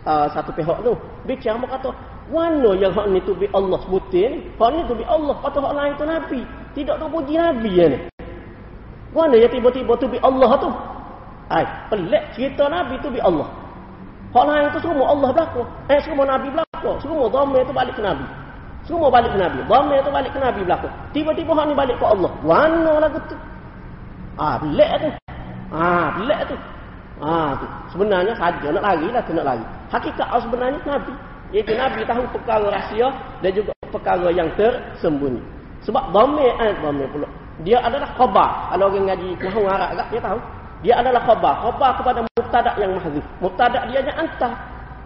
[0.07, 0.95] uh, satu pihak tu.
[1.27, 1.91] Bicara mak kata
[2.31, 4.55] mana yang hak ni tu bi Allah sebutin?
[4.59, 5.35] Hak ni tu bi Allah.
[5.43, 6.41] Kata hak lain tu nabi.
[6.79, 7.99] Tidak tu puji nabi ya ni.
[9.13, 10.71] Mana yang tiba-tiba tu bi Allah tu?
[11.53, 13.62] Ai pelik cerita nabi tu bi Allah
[14.33, 18.03] hak lain tu semua Allah berlaku eh semua nabi berlaku semua dhamma tu balik ke
[18.03, 18.25] nabi
[18.83, 22.05] semua balik ke nabi dhamma tu balik ke nabi berlaku tiba-tiba hak ni balik ke
[22.09, 23.37] Allah mana lagu tu
[24.40, 25.09] ah pelik tu
[25.73, 26.57] ah pelik tu
[27.23, 27.66] Ah, tu.
[27.95, 29.64] Sebenarnya saja nak lari lah, nak lari.
[29.95, 31.14] Hakikat sebenarnya Nabi.
[31.55, 35.38] Iaitu Nabi tahu perkara rahsia dan juga perkara yang tersembunyi.
[35.87, 37.31] Sebab dhamir ayat dhamir pula.
[37.62, 38.75] Dia adalah khabar.
[38.75, 40.40] Kalau orang ngaji mahu Arab agak dia tahu.
[40.83, 41.55] Dia adalah khabar.
[41.62, 43.25] Khabar kepada mubtada yang mahzuf.
[43.38, 44.51] Mubtada dia nya anta.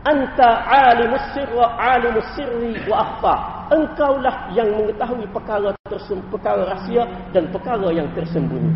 [0.06, 3.34] Anta alimus sirri wa alimus sirri wa akhfa.
[3.76, 7.02] Engkaulah yang mengetahui perkara tersembunyi, perkara rahsia
[7.36, 8.72] dan perkara yang tersembunyi.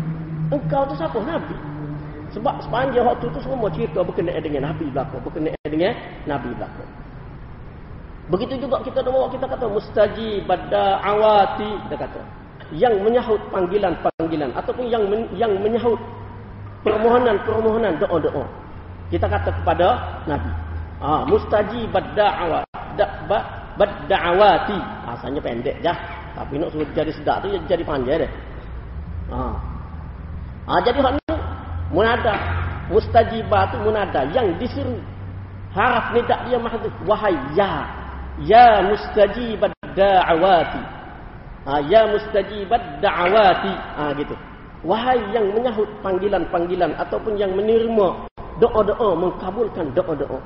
[0.53, 1.17] Engkau tu siapa?
[1.23, 1.55] Nabi.
[2.31, 5.19] Sebab sepanjang waktu tu semua cerita berkenaan dengan Nabi belakang.
[5.25, 5.91] Berkenaan dengan
[6.27, 6.89] Nabi belakang.
[8.31, 10.47] Begitu juga kita bawa kita kata mustajib
[11.03, 12.21] awati kita kata
[12.71, 15.99] yang menyahut panggilan-panggilan ataupun yang men, yang menyahut
[16.83, 18.45] permohonan-permohonan doa-doa.
[19.11, 19.87] Kita kata kepada
[20.25, 20.51] Nabi.
[21.01, 22.65] Ah mustajib da'awat
[23.75, 24.79] bad-da'awati.
[25.17, 25.97] Asalnya pendek jah.
[26.31, 28.31] Tapi nak suruh jadi sedap tu jadi panjang deh.
[29.31, 29.55] Ah.
[30.69, 31.35] Ah jadi hak ni
[31.91, 32.35] munada
[32.87, 34.99] mustajibah tu munada yang disuruh
[35.75, 37.87] haraf nidak dia mahdhuf wahai ya
[38.43, 40.83] ya mustajibad da'awati
[41.67, 44.35] ha, ya mustajibad da'awati ha, gitu
[44.85, 48.07] wahai yang menyahut panggilan-panggilan ataupun yang menerima
[48.57, 50.39] doa-doa mengkabulkan doa-doa.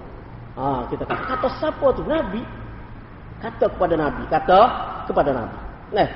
[0.55, 2.03] Ha, kita kata kata siapa tu?
[2.07, 2.43] Nabi.
[3.35, 4.59] Kata kepada nabi kata
[5.11, 5.57] kepada nabi.
[5.91, 6.09] Nah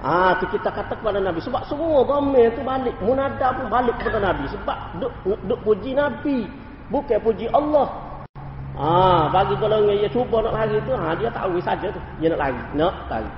[0.00, 1.44] Ah, tu kita kata kepada Nabi.
[1.44, 4.48] Sebab semua ramai tu balik, munada pun balik kepada Nabi.
[4.48, 5.12] Sebab duk
[5.44, 6.48] duk puji Nabi,
[6.88, 8.16] bukan puji Allah.
[8.80, 12.48] Ah, bagi golongan yang cuba nak lari tu, ha dia tahu saja tu, dia nak
[12.48, 13.28] lari, nak lari.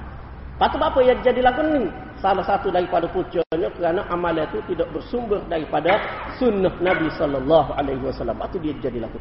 [0.55, 1.91] Patu apa yang jadi lagu ni?
[2.23, 5.99] Salah satu daripada puncanya kerana amalan itu tidak bersumber daripada
[6.39, 8.39] sunnah Nabi sallallahu alaihi wasallam.
[8.39, 9.19] Patu dia jadi lagu.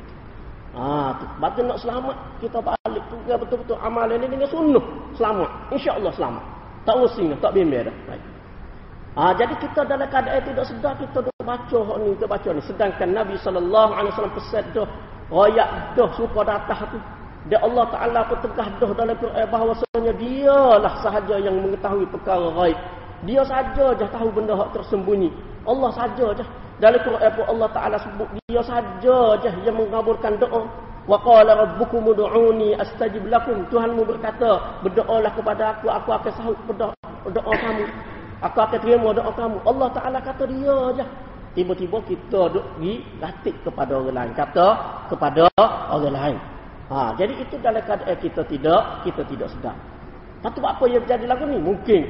[0.78, 1.26] Ah, tu.
[1.42, 4.86] Batu nak selamat, kita balik tu betul-betul amalan ini dengan sunnah.
[5.18, 5.50] Selamat.
[5.74, 6.44] Insya-Allah selamat.
[6.86, 7.96] Tak using, tak bimbang dah.
[8.06, 8.24] Baik.
[9.12, 12.62] Ah, jadi kita dalam keadaan tidak sedar kita dah baca ni, kita baca ni.
[12.64, 14.88] Sedangkan Nabi sallallahu alaihi wasallam pesan dah
[15.34, 17.02] royak dah suka datah tu.
[17.50, 22.78] Dia Allah Taala pun tegah dah dalam Quran bahawasanya dialah sahaja yang mengetahui perkara gaib.
[23.26, 25.34] Dia saja je tahu benda hak tersembunyi.
[25.66, 26.46] Allah saja je.
[26.82, 30.66] Dalam Quran pun Allah Taala sebut dia saja je yang mengabulkan doa.
[31.10, 33.66] Wa qala rabbukum ud'uni astajib lakum.
[33.74, 36.94] Tuhanmu berkata, berdoalah kepada aku, aku akan sahut doa,
[37.26, 37.86] doa kamu.
[38.42, 39.58] Aku akan terima doa kamu.
[39.66, 41.06] Allah Taala kata dia aja.
[41.52, 44.32] Tiba-tiba kita duk pergi latih kepada orang lain.
[44.34, 44.68] Kata
[45.10, 46.38] kepada orang lain.
[46.92, 49.76] Ha, jadi itu dalam keadaan kita tidak, kita tidak sedar.
[50.44, 51.62] Lepas apa yang berjadi lagu ni?
[51.62, 52.02] Mungkin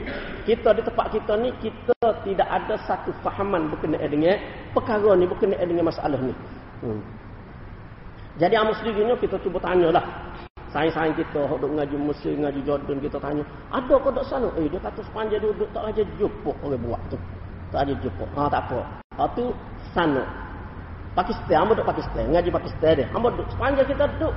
[0.48, 1.94] kita di tempat kita ni, kita
[2.26, 4.40] tidak ada satu fahaman berkenaan dengan
[4.74, 6.34] perkara ni, berkenaan dengan masalah ni.
[6.82, 7.04] Hmm.
[8.40, 10.02] Jadi amat sendiri ni kita cuba tanyalah.
[10.72, 13.44] Sains-sains kita, duduk ngaji Mesir, ngaji Jordan, kita tanya.
[13.76, 14.48] Ada ke tak sana?
[14.56, 17.20] Eh, dia kata sepanjang duduk tak aja jumpa orang buat tu.
[17.76, 18.26] Tak aja jumpa.
[18.40, 18.80] Ha, tak apa.
[19.20, 19.52] Ha, tu
[19.92, 20.24] sana.
[21.12, 22.24] Pakistan, amat duduk Pakistan.
[22.32, 23.06] Ngaji Pakistan dia.
[23.12, 23.52] Amat duduk.
[23.52, 24.34] Sepanjang kita duduk.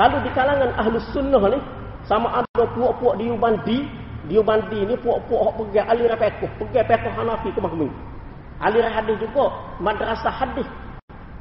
[0.00, 1.60] Kalau di kalangan ahlus sunnah ni,
[2.08, 3.84] sama ada puak-puak di Ubandi,
[4.32, 6.48] di Ubandi ni puak-puak yang pergi aliran pekoh.
[6.56, 7.92] Pergi pekoh Hanafi ke Mahmud.
[8.64, 9.52] Aliran hadis juga.
[9.76, 10.64] Madrasah hadis.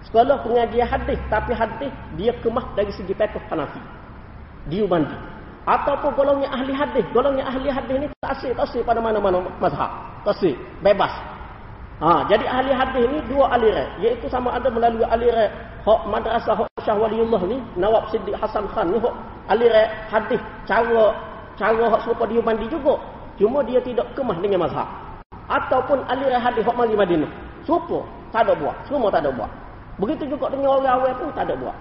[0.03, 1.15] Sekolah pengajian hadis.
[1.31, 3.79] Tapi hadis dia kemah dari segi pekoh Hanafi.
[4.67, 5.15] Di Ubandi.
[5.63, 7.07] Ataupun golongnya ahli hadis.
[7.15, 9.87] Golongnya ahli hadis ni tak asyik, tak asyik pada mana-mana mazhab.
[10.27, 10.59] Tak asyik.
[10.83, 11.38] Bebas.
[11.99, 13.83] Ha, jadi ahli hadis ni dua aliran.
[13.99, 15.51] Iaitu sama ada melalui aliran
[15.83, 19.15] hak madrasah hak Syah Waliullah ni Nawab Siddiq Hasan Khan ni hak
[19.51, 21.11] aliran hadis cara
[21.59, 22.95] cara hak serupa dia mandi juga.
[23.35, 24.87] Cuma dia tidak kemah dengan mazhab.
[25.51, 27.27] Ataupun aliran hadis hak mali Madinah.
[27.67, 28.75] Serupa tak ada buat.
[28.87, 29.51] Semua tak ada buat.
[29.99, 31.75] Begitu juga dengan orang awal pun tak ada buat.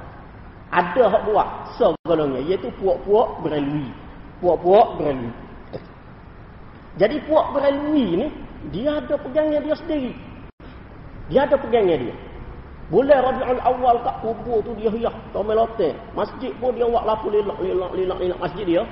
[0.74, 3.86] Ada hak buat segolongnya iaitu puak-puak beralui.
[4.42, 5.30] Puak-puak beralui.
[6.98, 10.12] Jadi puak beralui ni dia ada pegangnya dia sendiri
[11.28, 12.14] dia ada pegangnya dia
[12.88, 15.92] Bulan Rabiul Awal kat kubur tu dia hias tomelote.
[16.16, 18.82] Masjid pun dia buat lapu lelak lelak lelak lelak masjid dia.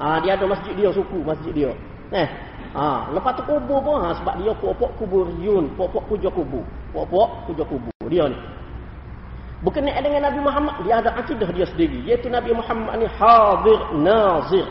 [0.00, 1.70] Ha, dia ada masjid dia suku masjid dia.
[2.16, 2.28] Eh.
[2.72, 6.64] Ha, lepas tu kubur pun ha, sebab dia pokok kubur yun, pokok puja kubur.
[6.96, 8.40] Pokok puja kubur dia ni.
[9.60, 12.00] Berkenaan dengan Nabi Muhammad, dia ada akidah dia sendiri.
[12.08, 14.64] Iaitu Nabi Muhammad ni hadir nazir.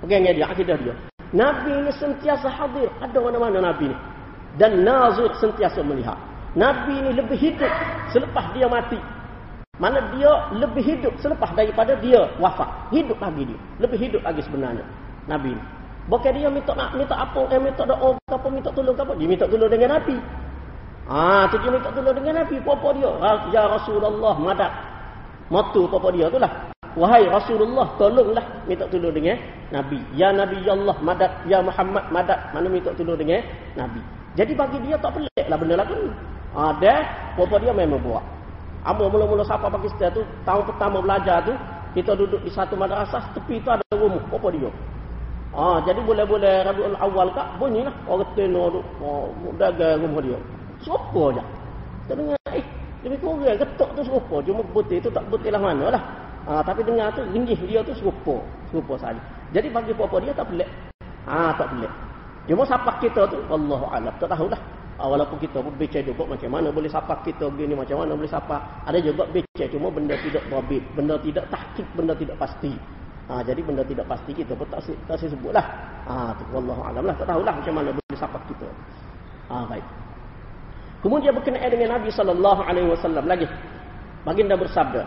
[0.00, 0.96] Pegang dia akidah dia.
[1.34, 2.86] Nabi ni sentiasa hadir.
[3.02, 3.96] Ada mana-mana Nabi ni.
[4.54, 6.14] Dan nazir sentiasa melihat.
[6.54, 7.70] Nabi ini lebih hidup
[8.14, 8.96] selepas dia mati.
[9.82, 12.70] Mana dia lebih hidup selepas daripada dia wafat.
[12.94, 13.58] Hidup lagi dia.
[13.82, 14.86] Lebih hidup lagi sebenarnya.
[15.26, 15.64] Nabi ini.
[16.06, 19.12] Bukan dia minta nak minta apa, eh, minta doa apa, minta tolong apa.
[19.18, 20.16] Dia minta tolong dengan Nabi.
[21.10, 22.56] Ah, tu dia minta tolong dengan Nabi.
[22.62, 23.10] Apa dia?
[23.50, 24.72] Ya Rasulullah, madad.
[25.50, 26.73] Matu apa dia tu lah.
[26.94, 29.34] Wahai Rasulullah, tolonglah minta tolong dengan
[29.74, 29.98] Nabi.
[30.14, 31.32] Ya Nabi Ya Allah, madad.
[31.50, 32.38] Ya Muhammad, madad.
[32.54, 33.42] Mana minta tolong dengan
[33.74, 33.98] Nabi.
[34.38, 35.98] Jadi bagi dia tak pelik lah benda lagu.
[36.54, 36.94] Ada,
[37.34, 38.22] bapa dia memang buat.
[38.86, 41.54] Amo mula-mula siapa Pakistan tu, tahun pertama belajar tu,
[41.98, 44.70] kita duduk di satu madrasah, tepi tu ada rumah, bapa dia.
[45.54, 50.38] Ah, jadi boleh-boleh Rabiul Awal kak bunyilah orang tu, oh, dagang rumah dia.
[50.82, 51.42] Siapa aja.
[52.10, 52.64] Terdengar eh
[53.04, 56.02] lebih kurang ketuk tu serupa cuma putih tu tak putih lah mana lah.
[56.44, 58.36] Ah, tapi dengar tu ringgih dia tu serupa,
[58.68, 59.20] serupa saja.
[59.56, 60.68] Jadi bagi apa dia tak pelik.
[61.24, 61.92] Ah, tak pelik.
[62.44, 64.60] Cuma sapak kita tu Allahu a'lam tak tahulah.
[65.00, 68.28] Ah, walaupun kita pun becah juga macam mana boleh sapak kita begini macam mana boleh
[68.28, 68.60] sapak.
[68.84, 72.76] Ada juga becah cuma benda tidak berbit, benda tidak tahqiq, benda tidak pasti.
[73.24, 75.64] Ha, jadi benda tidak pasti kita pun tak tak sebutlah.
[76.04, 78.68] Ha tu wallahu alam lah tak tahulah macam mana boleh sapa kita.
[79.48, 79.86] Ha baik.
[81.00, 83.48] Kemudian berkenaan dengan Nabi sallallahu alaihi wasallam lagi.
[84.24, 85.04] Baginda bersabda,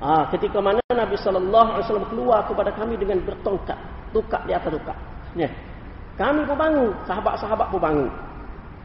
[0.00, 3.78] ha, ketika mana Nabi sallallahu alaihi wasallam keluar kepada kami dengan bertongkat,
[4.10, 4.98] tukak di atas tukak.
[5.38, 5.48] Ya.
[6.18, 8.10] Kami pun bangun, sahabat-sahabat pun bangun.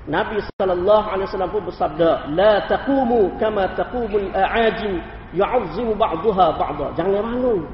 [0.06, 5.02] Nabi sallallahu alaihi wasallam pun bersabda, "La taqumu kama taqumul a'ajim
[5.34, 7.66] yu'azzimu ba'daha ba'dha." Jangan bangun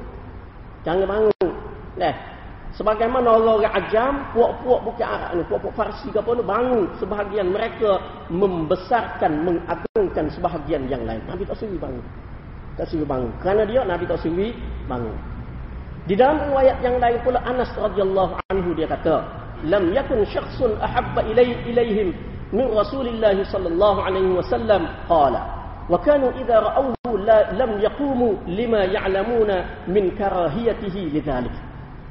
[0.82, 1.50] Jangan bangun.
[1.94, 2.14] Nah,
[2.74, 6.84] sebagaimana orang ajam, puak-puak bukan Arab ni, puak-puak Farsi ke apa ni, bangun.
[6.98, 8.02] Sebahagian mereka
[8.34, 11.22] membesarkan, mengagungkan sebahagian yang lain.
[11.30, 12.02] Nabi tak suri bangun.
[12.77, 13.33] Tak suri bangun.
[13.41, 14.53] Kerana dia, Nabi tak suri
[14.85, 15.15] bangun.
[16.07, 19.25] Di dalam riwayat yang lain pula, Anas radhiyallahu anhu dia kata,
[19.65, 22.13] Lam yakun syakhsun ahabba ilaihim
[22.53, 25.57] min Rasulillah sallallahu alaihi wasallam qala
[25.87, 26.95] وكانوا إذا رأوه
[27.55, 29.51] لم يقوموا لما يعلمون
[29.87, 31.55] من كراهيته لذلك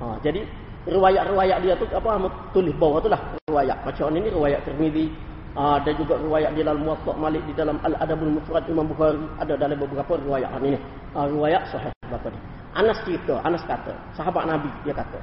[0.01, 0.45] ha, jadi
[0.87, 2.17] riwayat-riwayat dia tu apa
[2.55, 3.21] tulis bawah tu lah
[3.51, 5.11] riwayat macam ini riwayat Tirmizi
[5.58, 9.54] ha, dan juga riwayat di dalam Muwatta Malik di dalam Al-Adabul Mufrad Imam Bukhari ada
[9.56, 10.80] dalam beberapa riwayat ini
[11.16, 12.40] ha, riwayat sahih berapa ni
[12.72, 15.20] Anas cerita Anas kata sahabat Nabi dia kata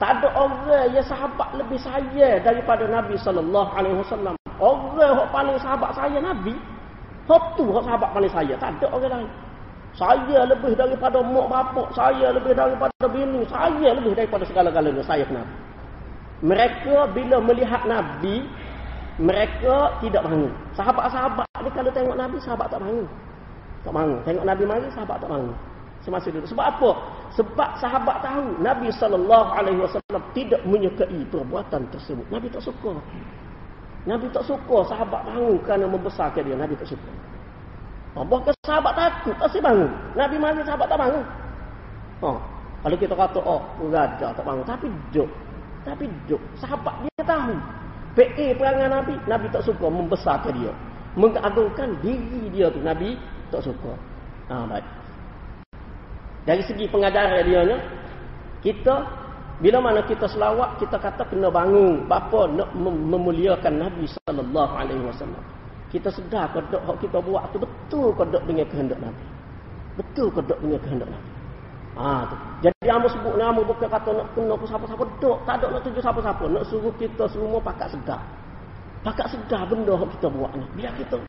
[0.00, 4.32] tak ada orang yang sahabat lebih saya daripada Nabi sallallahu alaihi wasallam.
[4.56, 6.56] Orang yang paling sahabat saya Nabi
[7.30, 8.54] satu sahabat paling saya.
[8.58, 9.30] Tak ada orang lain.
[9.94, 11.88] Saya lebih daripada mak bapak.
[11.94, 13.46] Saya lebih daripada bini.
[13.46, 15.02] Saya lebih daripada segala-galanya.
[15.06, 15.46] Saya kenal.
[16.42, 18.48] Mereka bila melihat Nabi.
[19.20, 20.48] Mereka tidak bangun.
[20.72, 22.36] Sahabat-sahabat ni kalau tengok Nabi.
[22.40, 23.06] Sahabat tak bangun.
[23.84, 24.18] Tak bangun.
[24.24, 24.88] Tengok Nabi mari.
[24.96, 25.52] Sahabat tak bangun.
[26.00, 26.46] Semasa dulu.
[26.48, 26.90] Sebab apa?
[27.36, 28.48] Sebab sahabat tahu.
[28.64, 29.52] Nabi SAW
[30.32, 32.24] tidak menyukai perbuatan tersebut.
[32.32, 32.96] Nabi tak suka.
[34.08, 36.56] Nabi tak suka sahabat bangun kerana membesarkan dia.
[36.56, 37.12] Nabi tak suka.
[38.16, 39.92] Oh, bahkan sahabat takut pasti bangun.
[40.16, 41.24] Nabi mari sahabat tak bangun.
[42.24, 42.40] Oh,
[42.80, 43.60] kalau kita kata, oh,
[43.92, 44.64] raja tak bangun.
[44.64, 45.28] Tapi jok.
[45.84, 46.40] Tapi jok.
[46.56, 47.54] Sahabat dia tahu.
[48.14, 50.72] PA perangai Nabi, Nabi tak suka membesarkan dia.
[51.14, 52.82] Mengagungkan diri dia tu.
[52.82, 53.14] Nabi
[53.54, 53.92] tak suka.
[54.50, 54.86] Ha, baik.
[56.46, 57.78] Dari segi pengajaran dia,
[58.64, 58.94] kita
[59.60, 62.08] bila mana kita selawat, kita kata kena bangun.
[62.08, 65.44] Bapa nak memuliakan Nabi sallallahu alaihi wasallam.
[65.92, 69.24] Kita sedar ke dok kita buat tu betul ke dok dengan kehendak Nabi.
[70.00, 71.29] Betul ke dok dengan kehendak Nabi.
[72.00, 72.36] Ha, tu.
[72.64, 76.00] Jadi amo sebut nama bukan kata nak kena ke siapa-siapa dok, tak ada nak tuju
[76.00, 78.24] siapa-siapa, nak suruh kita semua pakat sedar.
[79.04, 80.64] Pakat sedar benda yang kita buat ni.
[80.80, 81.20] Biar kita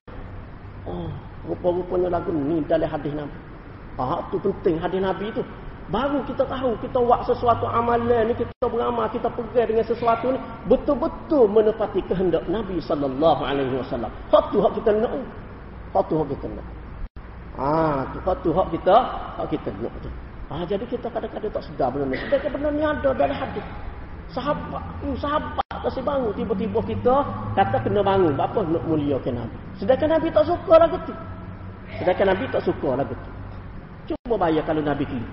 [0.81, 1.12] Oh,
[1.45, 3.38] rupa-rupanya lagu ni dalam hadis Nabi.
[4.01, 5.43] Ah, tu penting hadis Nabi tu.
[5.91, 10.39] Baru kita tahu kita buat sesuatu amalan ni kita beramal kita pegang dengan sesuatu ni
[10.71, 14.10] betul-betul menepati kehendak Nabi sallallahu alaihi wasallam.
[14.31, 15.12] Hak tu hak kita nak.
[15.91, 16.67] Hak tu hak kita nak.
[17.60, 18.95] Ah, tu hak tu hak kita
[19.38, 20.10] hak kita nak tu.
[20.51, 22.19] Ah, jadi kita kadang-kadang tak sedar benda ni.
[22.27, 23.63] Sedangkan benda ni ada dalam hadis.
[24.35, 27.15] Sahabat, hmm, sahabat kasih bangun tiba-tiba kita
[27.55, 28.35] kata kena bangun.
[28.35, 29.57] Apa nak muliakan Nabi?
[29.79, 31.15] Sedangkan Nabi tak suka lagu tu.
[31.95, 33.31] Sedangkan Nabi tak suka lagu tu.
[34.11, 35.27] Cuba bayar kalau Nabi kiri.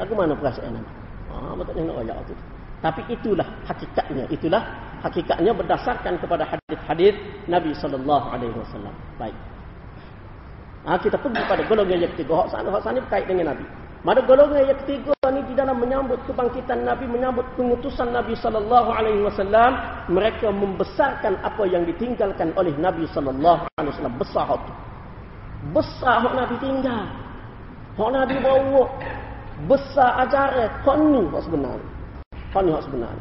[0.00, 0.90] Lagu mana perasaan Nabi?
[1.28, 2.34] Ah, betul nak ayat tu.
[2.80, 4.24] Tapi itulah hakikatnya.
[4.32, 4.62] Itulah
[5.04, 7.12] hakikatnya berdasarkan kepada hadis-hadis
[7.44, 8.94] Nabi sallallahu alaihi wasallam.
[9.20, 9.36] Baik.
[10.88, 12.40] Ah, kita pergi pada golongan yang ketiga.
[12.40, 13.68] Hak sana, hak sana berkait dengan Nabi.
[14.00, 19.20] Pada golongan yang ketiga ni di dalam menyambut kebangkitan Nabi, menyambut pengutusan Nabi sallallahu alaihi
[19.20, 19.76] wasallam,
[20.08, 24.16] mereka membesarkan apa yang ditinggalkan oleh Nabi sallallahu alaihi wasallam.
[24.16, 24.72] Besar itu.
[25.76, 27.04] Besar hak Nabi tinggal.
[28.00, 28.88] Hak Nabi bawa.
[29.68, 30.70] Besar ajaran.
[30.80, 31.78] Hak ni hak sebenar.
[32.56, 33.16] Hak ni hak sebenar.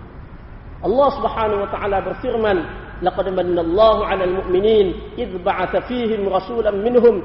[0.79, 2.57] Allah Subhanahu wa taala berfirman
[3.03, 7.19] laqad manna Allahu 'alal mu'minin id ba'atha fihim rasulan minhum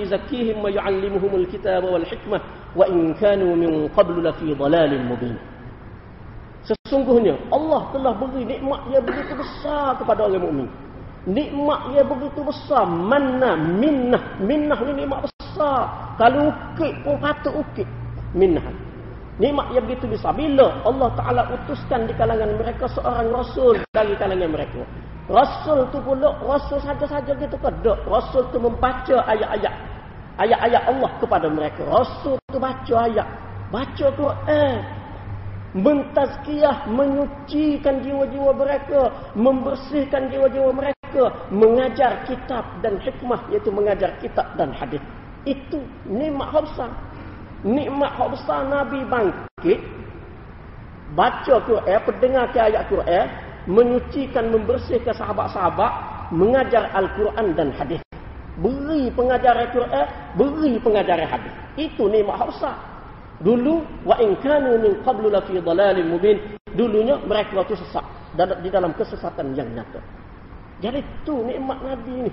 [0.00, 2.40] yuzakkihim wa yu'allimuhumul kitaba wal hikmah
[2.76, 5.36] wa in kanu min qablu lafi dhalalin mubin
[6.64, 10.68] Sesungguhnya Allah telah beri nikmat yang begitu besar kepada orang mukmin.
[11.28, 15.92] Nikmat yang begitu besar, mana minnah, minnah ni nikmat besar.
[16.16, 17.88] Kalau ukit pun patut ukit.
[18.32, 18.64] Minah.
[19.36, 20.32] Nikmat yang begitu besar.
[20.32, 24.82] Bila Allah Ta'ala utuskan di kalangan mereka seorang Rasul dari kalangan mereka.
[25.24, 27.70] Rasul tu pula, Rasul saja-saja gitu ke?
[27.80, 27.98] Tak.
[28.04, 29.74] Rasul tu membaca ayat-ayat.
[30.36, 31.80] Ayat-ayat Allah kepada mereka.
[31.88, 33.28] Rasul tu baca ayat.
[33.72, 34.76] baca Quran
[35.74, 44.70] mentazkiyah menyucikan jiwa-jiwa mereka membersihkan jiwa-jiwa mereka mengajar kitab dan hikmah iaitu mengajar kitab dan
[44.70, 45.02] hadis
[45.42, 46.94] itu nikmat besar
[47.66, 49.82] nikmat besar nabi bangkit
[51.18, 53.26] baca Quran pendengar ayat Quran
[53.64, 55.92] menyucikan membersihkan sahabat-sahabat
[56.32, 58.00] mengajar Al-Quran dan hadis
[58.60, 60.06] beri pengajaran Quran
[60.38, 62.94] beri pengajaran hadis itu nikmat besar
[63.42, 66.38] Dulu wa in kanu min qablu la fi dhalalin mubin.
[66.74, 68.02] Dulunya mereka waktu sesat
[68.34, 69.98] dan di dalam kesesatan yang nyata.
[70.82, 72.32] Jadi tu nikmat Nabi ni.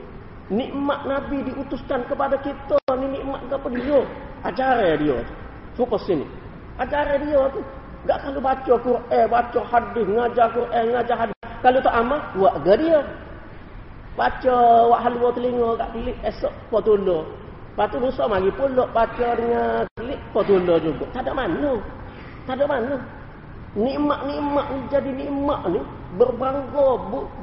[0.52, 4.02] Nikmat Nabi diutuskan kepada kita ni nikmat apa dia?
[4.46, 5.34] Ajaran dia tu.
[5.82, 6.26] Fokus sini.
[6.78, 7.62] Ajaran dia tu.
[8.02, 11.38] Gak kalau baca Quran, baca hadis, ngajar Quran, ngajar hadis.
[11.62, 13.00] Kalau tak amal, buat ke dia?
[14.18, 14.58] Baca
[14.92, 17.28] wak halwa telinga kat bilik esok apa tolong.
[17.72, 21.08] Lepas tu lusa mari pulak baca dengan klik potula juga.
[21.16, 21.80] Tak ada mana.
[22.44, 22.96] Tak ada mana.
[23.72, 25.80] Nikmat-nikmat ni jadi nikmat ni
[26.20, 26.90] berbangga,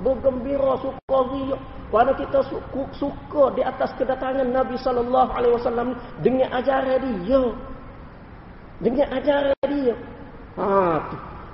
[0.04, 1.56] bergembira, suka ria.
[1.88, 7.42] Kerana kita suka, suka di atas kedatangan Nabi sallallahu alaihi wasallam dengan ajaran dia.
[8.84, 9.96] Dengan ajaran dia.
[10.58, 10.98] Ha.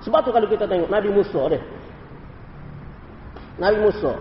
[0.00, 1.60] Sebab tu kalau kita tengok Nabi Musa dia.
[3.60, 4.12] Nabi Musa,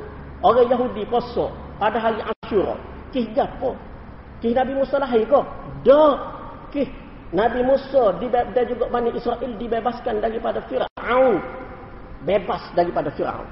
[0.46, 1.50] orang Yahudi puasa
[1.82, 2.78] pada hari Ashura.
[3.10, 3.74] Kih gapo?
[4.44, 5.42] Kih Nabi Musa lahir ke?
[5.88, 6.14] Dah.
[6.70, 6.88] Kih
[7.34, 11.42] Nabi Musa dan juga Bani Israel dibebaskan daripada Fir'aun.
[12.24, 13.50] Bebas daripada Fir'aun.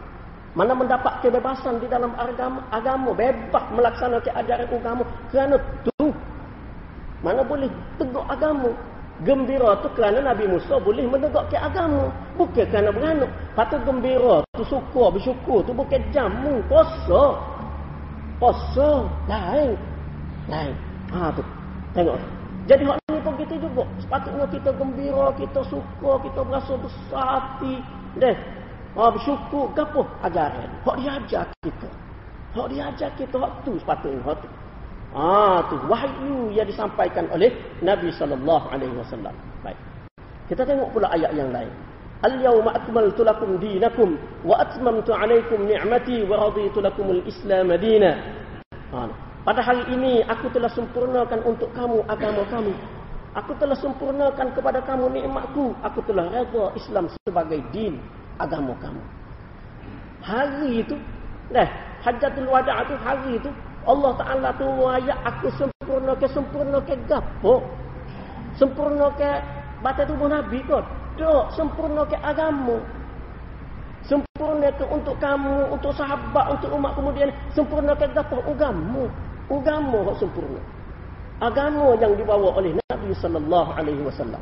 [0.51, 5.55] Mana mendapat kebebasan di dalam agama, agama bebas melaksanakan ajaran agama kerana
[5.87, 6.11] tu
[7.23, 8.75] mana boleh tegak agama
[9.21, 15.13] gembira tu kerana Nabi Musa boleh menegakkan agama bukan kerana beranuk patut gembira tu syukur
[15.13, 17.37] bersyukur tu bukan jamu puasa
[18.41, 19.77] puasa lain
[20.49, 20.73] lain.
[21.11, 21.43] Ha tu.
[21.93, 22.17] Tengok.
[22.69, 23.83] Jadi hak ni pun kita juga.
[23.99, 27.75] Sepatutnya kita gembira, kita suka, kita berasa besar hati.
[28.17, 28.35] Deh.
[28.95, 30.01] Ha bersyukur ke apa?
[30.25, 30.69] Ajaran.
[30.87, 31.89] Hak dia ajar kita.
[32.55, 34.49] Hak dia ajar kita hak tu sepatutnya hak tu.
[35.11, 37.51] Ha tu wahyu yang disampaikan oleh
[37.83, 39.35] Nabi sallallahu alaihi wasallam.
[39.59, 39.75] Baik.
[40.47, 41.71] Kita tengok pula ayat yang lain.
[42.21, 48.17] Al-yawma akmaltu lakum dinakum wa atmamtu alaykum ni'mati wa raditu lakumul Islam dinan.
[48.93, 49.09] Ha.
[49.41, 52.71] Pada hari ini aku telah sempurnakan untuk kamu agama kamu.
[53.31, 55.73] Aku telah sempurnakan kepada kamu nikmatku.
[55.81, 57.97] Aku telah reda Islam sebagai din
[58.37, 59.01] agama kamu.
[60.21, 60.95] Hari itu,
[61.49, 61.65] dah
[62.05, 63.49] hajatul wada' itu hari itu
[63.87, 67.65] Allah Taala tu ayat aku sempurna ke sempurna ke gapo?
[68.57, 69.41] Sempurna ke
[69.81, 70.83] batas tubuh Nabi kau?
[71.17, 72.77] Tak, sempurna ke agama.
[74.05, 77.29] Sempurna ke untuk kamu, untuk sahabat, untuk umat kemudian.
[77.53, 78.41] Sempurna ke gapo?
[78.45, 79.09] Agama
[79.51, 80.61] agama yang sempurna.
[81.43, 84.39] Agama yang dibawa oleh Nabi sallallahu alaihi wasallam.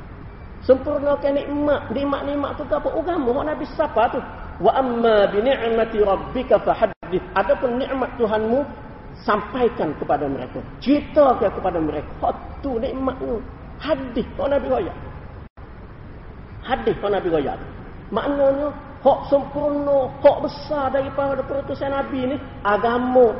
[0.59, 2.89] Sempurnakan nikmat, nikmat-nikmat tu apa?
[2.91, 4.19] Agama yang Nabi siapa tu?
[4.59, 7.23] Wa amma bi ni'mati rabbika fahaddith.
[7.33, 8.59] Adapun nikmat Tuhanmu
[9.23, 10.59] sampaikan kepada mereka.
[10.79, 12.09] Ceritakan kepada mereka.
[12.23, 13.39] Hak tu nikmat tu.
[13.79, 14.93] Hadis yang Nabi raya.
[16.63, 17.53] Hadis yang Nabi raya.
[18.09, 23.31] Maknanya hak sempurna, hak besar daripada perutusan Nabi ni agama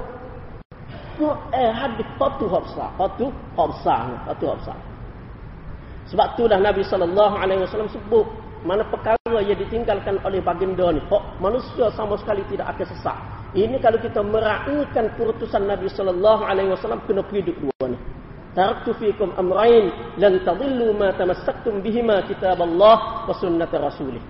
[1.52, 3.28] eh hadis patu hafsa patu
[3.60, 4.74] hafsa patu hafsa
[6.08, 8.26] sebab itulah Nabi wasallam sebut
[8.64, 13.18] mana perkara yang ditinggalkan oleh baginda ni hak manusia sama sekali tidak akan sesat
[13.58, 17.98] ini kalau kita meraihkan keputusan Nabi sallallahu alaihi wasallam kena hidup dua ni
[18.54, 24.22] taraktu fikum amrain lan tadillu ma tamassaktum bihima kitab Allah wa sunnat rasulih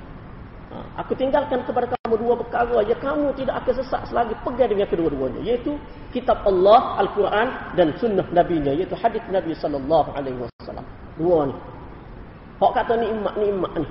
[0.69, 4.85] Ha, aku tinggalkan kepada kamu dua perkara yang kamu tidak akan sesak selagi pegang dengan
[4.85, 5.73] kedua-duanya yaitu
[6.13, 10.85] kitab Allah Al-Quran dan sunnah nabinya iaitu hadis Nabi sallallahu alaihi wasallam.
[11.17, 11.55] Dua ni.
[12.61, 13.87] Hak kata nikmat-nikmat ni.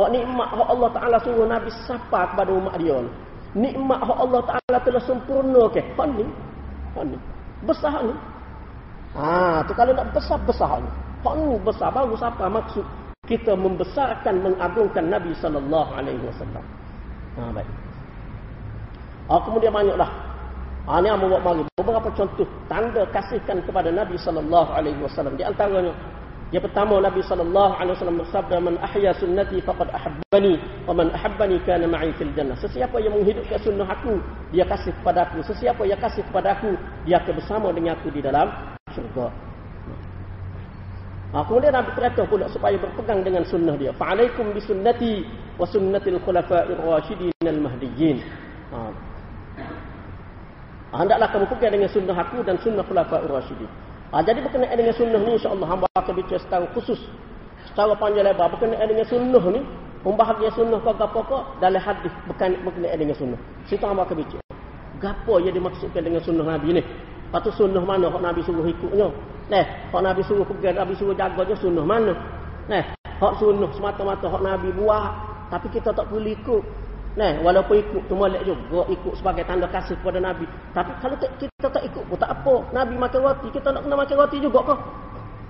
[0.00, 3.12] Hak nikmat hak Allah Taala suruh Nabi sapa kepada umat dia ni.
[3.54, 5.80] Nikmat hak Allah Taala telah sempurna ke?
[5.94, 6.26] Hak ni.
[6.98, 7.18] Hak ni.
[7.62, 8.14] Besar ni.
[9.14, 10.90] Ha, tu kalau nak besar besar ni.
[11.22, 12.84] Hak ni besar baru siapa maksud
[13.24, 16.64] kita membesarkan mengagungkan Nabi sallallahu alaihi wasallam.
[17.40, 17.70] Ha baik.
[19.32, 20.10] Ah kemudian banyaklah.
[20.84, 25.32] Ah ni buat mari beberapa contoh tanda kasihkan kepada Nabi sallallahu alaihi wasallam.
[25.40, 25.94] Di antaranya
[26.54, 30.54] yang pertama Nabi sallallahu alaihi wasallam bersabda man ahya sunnati faqad ahabbani
[30.86, 32.54] wa man ahabbani kana ma'i fil jannah.
[32.62, 34.22] Sesiapa yang menghidupkan sunnah aku,
[34.54, 35.42] dia kasih kepada aku.
[35.50, 38.54] Sesiapa yang kasih kepada aku, dia akan bersama dengan aku di dalam
[38.94, 39.34] syurga.
[41.34, 43.90] Ha, kemudian Nabi kata pula supaya berpegang dengan sunnah dia.
[43.90, 45.26] Fa'alaikum bisunnati
[45.58, 48.22] wa sunnatil khulafa'ir rasyidin al-mahdiyyin.
[48.70, 48.78] Ha.
[50.94, 51.02] ha.
[51.02, 53.66] Hendaklah kamu pegang dengan sunnah aku dan sunnah khulafa'ir rasyidin.
[54.14, 57.02] Ha, jadi berkenaan dengan sunnah ni insya-Allah hamba akan bicara tentang khusus.
[57.74, 58.46] Cara panjang lebar.
[58.54, 59.58] Berkenaan dengan sunnah ni
[60.06, 63.40] membahagia sunnah kau gapo kau dalam hadis bukan berkenaan dengan sunnah.
[63.66, 64.44] Situ hamba ke bicara
[65.04, 66.82] gapo yang dimaksudkan dengan sunnah nabi ni?
[67.28, 69.10] Patu sunnah mana hak nabi suruh ikutnya?
[69.50, 72.14] Nah hak nabi suruh pegang nabi suruh jaga je sunnah mana?
[72.70, 75.12] Nah hak sunnah semata-mata hak nabi buat
[75.52, 76.62] tapi kita tak perlu ikut
[77.14, 80.50] Nah, walaupun ikut tu molek juga ikut sebagai tanda kasih kepada Nabi.
[80.74, 82.54] Tapi kalau tak, kita tak ikut pun tak apa.
[82.74, 84.78] Nabi makan roti, kita nak kena makan roti juga kau.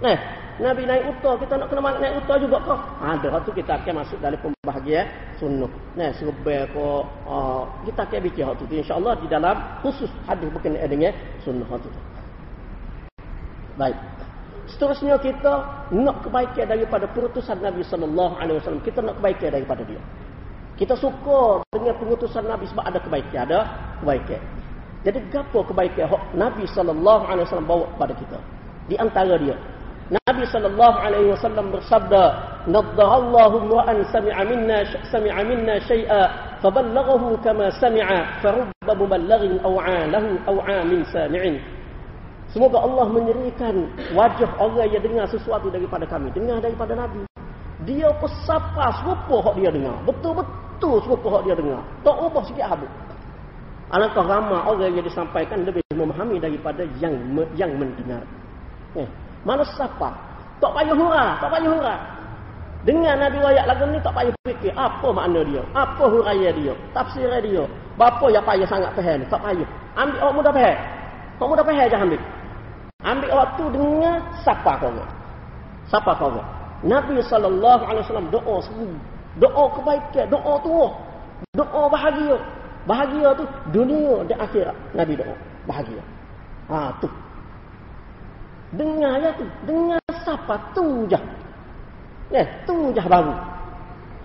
[0.04, 0.16] Nah,
[0.60, 2.76] Nabi naik unta, kita nak kena naik unta juga kau.
[2.76, 5.08] Ha, ada tu kita akan masuk dalam pembahagian
[5.40, 5.72] sunnah.
[5.96, 11.16] Nah, serba ko uh, kita akan bincang tu insya-Allah di dalam khusus hadis berkenaan dengan
[11.40, 11.88] sunnah tu.
[13.80, 13.96] Baik.
[14.68, 15.64] Seterusnya kita
[15.96, 18.84] nak kebaikan daripada perutusan Nabi sallallahu alaihi wasallam.
[18.84, 20.00] Kita nak kebaikan daripada dia.
[20.74, 23.60] Kita suka dengan pengutusan Nabi sebab ada kebaikan, ada
[24.02, 24.42] kebaikan.
[25.04, 28.38] Jadi gapo kebaikan hak Nabi sallallahu alaihi wasallam bawa kepada kita?
[28.90, 29.54] Di antara dia
[30.12, 32.22] Nabi sallallahu alaihi wasallam bersabda,
[32.68, 36.22] "Naddarallahu an sami'a minna sami'a minna syai'a
[36.60, 41.56] faballaghahu kama sami'a farubba muballighin aw'a lahu aw'a min sami'in."
[42.52, 47.24] Semoga Allah menyerikan wajah orang yang dengar sesuatu daripada kami, dengar daripada Nabi.
[47.84, 49.96] Dia pesapa serupa hak dia dengar.
[50.08, 51.80] Betul-betul betul serupa hak dia dengar.
[52.02, 52.90] Tak ubah sikit habis.
[53.94, 57.14] Alangkah ramai orang yang disampaikan lebih memahami daripada yang
[57.54, 58.20] yang mendengar.
[58.98, 59.06] Eh,
[59.46, 60.10] mana siapa?
[60.58, 61.94] Tak payah hura, tak payah hura.
[62.84, 67.30] Dengan Nabi wayak lagu ni tak payah fikir apa makna dia, apa huraya dia, tafsir
[67.40, 67.64] dia.
[67.94, 69.68] Bapa yang payah sangat faham tak payah.
[69.94, 70.78] Ambil orang muda faham.
[71.38, 72.20] Orang muda faham je ambil.
[73.04, 74.90] Ambil waktu dengar siapa kau?
[75.86, 76.40] Siapa kau?
[76.84, 79.00] Nabi sallallahu alaihi wasallam doa sebelum
[79.34, 80.88] Doa kebaikan, doa tua.
[81.58, 82.38] Doa bahagia.
[82.86, 84.76] Bahagia tu dunia dan akhirat.
[84.94, 85.34] Nabi doa.
[85.66, 86.02] Bahagia.
[86.70, 87.08] Ha tu.
[88.78, 89.46] Dengar ya tu.
[89.66, 91.18] Dengar siapa tu je.
[92.30, 93.34] Eh, tu je baru.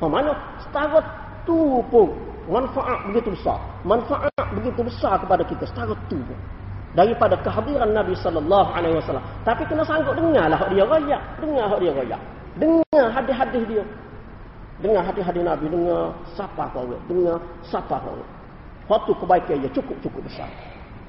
[0.01, 0.34] Ha mana?
[0.62, 1.01] Setara
[1.45, 2.14] tu pun
[2.45, 3.57] manfaat begitu besar.
[3.82, 5.66] Manfaat begitu besar kepada kita.
[5.66, 6.38] Setara tu pun.
[6.93, 9.26] Daripada kehadiran Nabi sallallahu alaihi wasallam.
[9.41, 11.22] Tapi kena sanggup dengarlah hak dia royak.
[11.41, 12.22] Dengar hak dia royak.
[12.60, 13.84] Dengar hadis-hadis dia.
[14.80, 17.36] Dengar hati-hati Nabi, dengar siapa kau dengar
[17.68, 18.16] siapa kau
[18.88, 20.47] Waktu kebaikan ia cukup-cukup besar.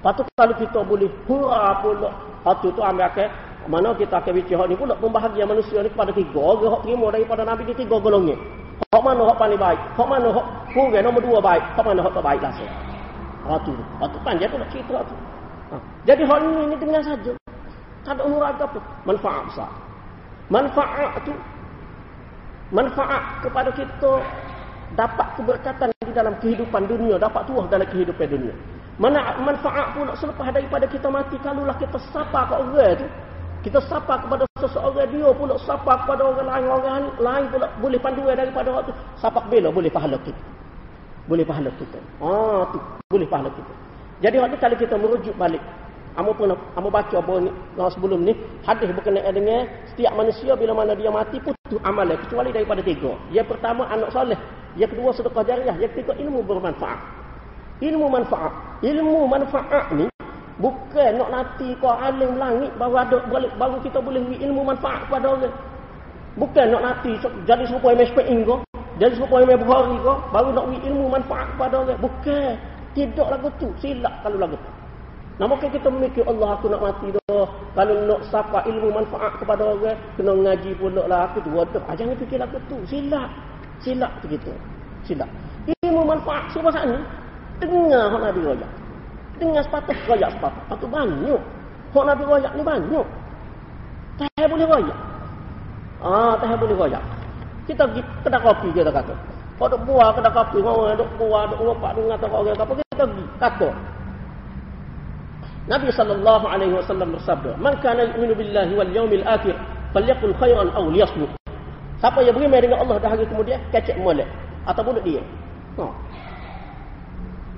[0.01, 2.11] Lepas kalau kita boleh hura pula,
[2.45, 3.25] waktu tu ambil ke,
[3.69, 7.43] mana kita akan bicara ni pula, pembahagian manusia ni kepada tiga orang, hak terima daripada
[7.47, 8.39] Nabi ni tiga golongan.
[8.91, 12.13] Hak mana hak paling baik, hak mana hak kurang nombor dua baik, hak mana hak
[12.17, 12.53] tak baik lah.
[13.49, 15.15] Waktu tu, waktu panjang tu nak cerita tu.
[15.73, 15.77] Ha.
[16.05, 17.33] Jadi hal ini, ini dengar saja.
[18.05, 18.67] Tak ada umur apa
[19.05, 19.71] Manfaat besar.
[20.51, 21.33] Manfaat tu
[22.75, 24.13] manfaat kepada kita
[24.99, 28.55] dapat keberkatan di dalam kehidupan dunia, dapat tuah dalam kehidupan dunia.
[28.99, 33.07] Mana manfaat pula selepas daripada kita mati kalaulah kita sapa ke orang tu,
[33.65, 38.35] kita sapa kepada seseorang dia pula sapa kepada orang lain, orang lain pula boleh panduan
[38.35, 40.43] daripada orang tu, sapa bila boleh pahala kita.
[41.31, 41.99] Boleh pahala kita.
[42.19, 43.73] Ah tu, boleh pahala kita.
[44.21, 45.63] Jadi waktu kalau kita merujuk balik
[46.19, 48.35] Amo pun amo baca apa ni sebelum ni
[48.67, 49.63] hadis berkenaan dengan
[49.95, 53.15] setiap manusia bila mana dia mati putus amalan kecuali daripada tiga.
[53.31, 54.35] Yang pertama anak soleh,
[54.75, 56.99] yang kedua sedekah jariah, yang ketiga ilmu bermanfaat.
[57.79, 58.53] Ilmu manfaat.
[58.83, 60.07] Ilmu manfaat ni
[60.59, 65.07] bukan nak nanti kau alim langit baru ada balik baru kita boleh beri ilmu manfaat
[65.07, 65.55] kepada orang.
[66.35, 67.13] Bukan nak nanti
[67.47, 68.59] jadi serupa MSPI kau,
[68.99, 71.99] jadi serupa MSPI Bukhari kau baru nak beri ilmu manfaat kepada orang.
[72.03, 72.53] Bukan.
[72.91, 73.71] Tidak lagu tu.
[73.79, 74.80] Silap kalau lagu tu.
[75.41, 77.49] Nampaknya kita memikir Allah aku nak mati dah.
[77.73, 81.49] Kalau nak sapa ilmu manfaat kepada orang, kena ngaji pula lah aku tu.
[81.57, 82.77] Waduh, jangan fikir aku tu.
[82.85, 83.33] Silap.
[83.81, 84.53] Silap tu kita.
[85.09, 85.33] Silap.
[85.81, 87.01] Ilmu manfaat siapa saat ni?
[87.65, 88.69] Dengar hak Nabi Raya.
[89.41, 90.65] Dengar sepatah raya sepatah.
[90.77, 91.43] Itu banyak.
[91.97, 93.07] Hak Nabi Raya ni banyak.
[94.21, 94.95] Tak boleh raya.
[96.05, 97.01] Ah, tak boleh raya.
[97.65, 99.17] Kita pergi kedai kopi kita kata.
[99.57, 103.05] Kau duk buah kedai kopi, kau duk buah, duk ngopak dengar tak orang apa kita
[103.09, 103.25] pergi.
[103.41, 103.69] Kata,
[105.69, 109.53] Nabi sallallahu alaihi wasallam bersabda, "Man kana yu'minu billahi wal yawmil akhir,
[109.93, 111.29] falyaqul khairan aw liyasmut."
[112.01, 114.25] Siapa yang beriman dengan Allah dan hari kemudian, kecek molek
[114.65, 115.21] atau bunuh dia.
[115.77, 115.85] Ha.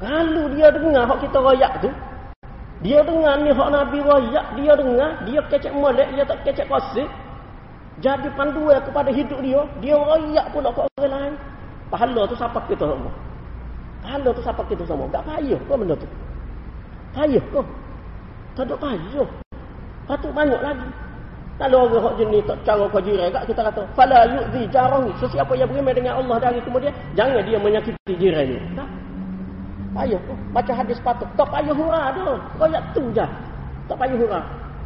[0.03, 1.91] Kalau dia dengar hak kita royak tu,
[2.83, 7.07] dia dengar ni hak Nabi royak, dia dengar, dia kecek molek, dia tak kecek kosik.
[8.03, 11.35] Jadi panduan kepada hidup dia, dia royak pula ke orang lain.
[11.87, 13.13] Pahala tu siapa kita semua?
[14.03, 15.07] Pahala tu siapa kita semua?
[15.15, 16.09] Tak payah kau benda tu.
[17.15, 17.63] Payah kau.
[18.53, 19.29] Tak ada payah.
[20.05, 20.89] Patut banyak lagi.
[21.61, 25.09] Kalau orang hak jenis tak cara kau jiran kat kita kata, fala yu'zi jarahu.
[25.23, 28.61] Sesiapa yang beriman dengan Allah dari kemudian jangan dia menyakiti jiran dia.
[28.77, 28.89] Tak.
[29.93, 30.35] Payah tu.
[30.51, 31.29] Baca hadis patut.
[31.37, 32.37] Tak payah hura dah.
[32.57, 33.27] Kau yak tu je.
[33.87, 34.41] Tak payah hura.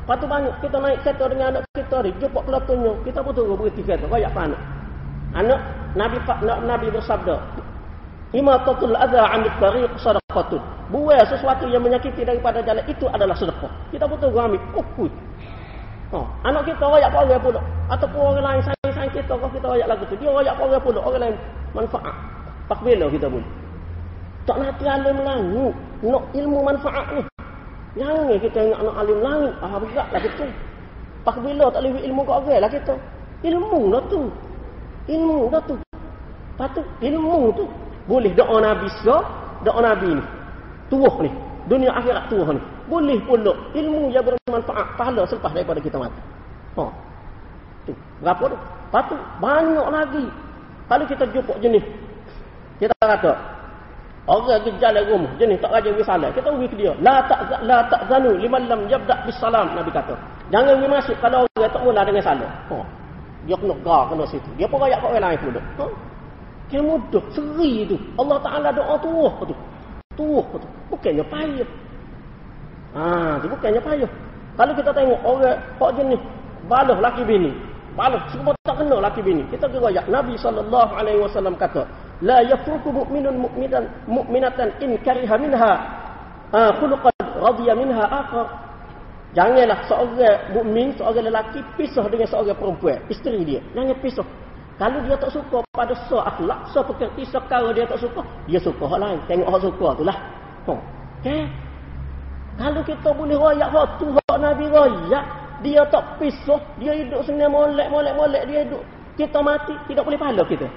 [0.06, 2.10] Tu banyak kita naik kereta dengan anak kita ni.
[2.22, 2.92] Jumpa pelatunnya.
[3.02, 4.04] Kita pun turun berhenti kereta.
[4.06, 4.60] Kau apa anak?
[5.34, 5.60] Anak
[5.96, 7.34] Nabi Nabi bersabda.
[8.34, 10.62] Imatatul adha amit tariq sadaqatun.
[10.90, 13.70] Buai sesuatu yang menyakiti daripada jalan itu adalah sedekah.
[13.94, 14.62] Kita pun turun ambil.
[14.74, 14.86] Oh,
[16.14, 17.60] Oh, anak kita royak apa orang pula.
[17.90, 20.14] Ataupun orang lain sayang-sayang kita kalau kita royak lagu tu.
[20.14, 21.00] Dia royak apa orang pula.
[21.02, 21.34] Orang lain
[21.74, 22.14] manfaat.
[22.70, 23.42] Pak bila kita pun.
[24.46, 25.74] Tak nak alim langit.
[26.06, 27.22] Nak ilmu manfaat ni.
[27.98, 29.54] Jangan kita ingat nak alim langit.
[29.58, 30.46] Ah, berat lah kita.
[31.26, 32.94] Pak bila tak boleh ilmu ke orang lah kita.
[33.42, 34.30] Ilmu lah tu.
[35.10, 35.74] Ilmu lah tu.
[36.54, 37.66] Patut ilmu tu.
[38.06, 39.22] Boleh doa Nabi sah.
[39.62, 40.24] Doa Nabi ni.
[40.90, 41.30] Tuah ni.
[41.66, 46.22] Dunia akhirat tuah ni boleh pula ilmu yang bermanfaat pahala selepas daripada kita mati.
[46.78, 46.84] Ha.
[47.82, 47.92] Tu.
[48.22, 48.58] Berapa tu?
[48.94, 50.30] Patut banyak lagi.
[50.86, 51.82] Kalau kita jumpa jenis
[52.76, 53.32] kita kata
[54.28, 57.86] orang ke jalan rumah jenis tak rajin wisalah kita ubi ke dia la tak la
[57.88, 60.12] tak zanu liman lam yabda bis salam nabi kata
[60.52, 62.76] jangan pergi masuk kalau orang tak mula dengan salam ha
[63.46, 65.86] dia kena gar kena situ dia pun rakyat kat orang lain pula ha
[66.66, 69.10] dia mudah seri tu Allah Taala doa tu
[70.16, 71.68] tu tu bukannya payah
[72.96, 74.10] Ha, itu bukannya payah.
[74.56, 76.20] Kalau kita tengok orang hak jenis
[76.64, 77.52] balah laki bini.
[77.92, 79.44] Balah semua tak kena laki bini.
[79.52, 81.84] Kita kira Nabi wasallam kata,
[82.24, 85.72] la yafruku mu'minun mu'minan mu'minatan in kariha minha
[86.56, 88.64] ah khuluqan radiya minha akhar.
[89.36, 93.60] Janganlah seorang mukmin, seorang lelaki pisah dengan seorang perempuan, isteri dia.
[93.76, 94.24] Jangan pisah.
[94.76, 98.60] Kalau dia tak suka pada so akhlak, so pekerti, so cara dia tak suka, dia
[98.60, 99.18] suka hak lain.
[99.24, 100.16] Tengok hak suka itulah.
[100.68, 100.74] Ha.
[101.24, 101.42] Okay?
[102.60, 105.24] Kalau kita boleh royak hak tu, hak Nabi royak,
[105.64, 108.84] dia tak pisah, dia hidup senang molek, molek, molek, dia hidup.
[109.16, 110.68] Kita mati, tidak boleh pahala kita.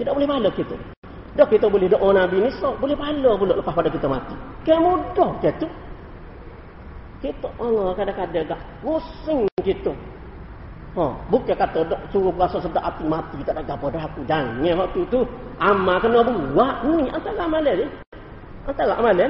[0.00, 0.76] Tidak boleh pahala kita.
[1.36, 4.32] Dah kita boleh doa Nabi ni, so, boleh pahala pula lepas pada kita mati.
[4.64, 5.68] Kan mudah ke tu?
[7.20, 9.92] Kita Allah kadang-kadang agak pusing kita.
[10.96, 14.64] Ha, bukan kata dok suruh berasa sedap hati mati tak ada apa dah aku jangan
[14.80, 15.28] waktu tu
[15.60, 17.86] amal kena buat ni antara amalan ni
[18.64, 19.28] antara amalan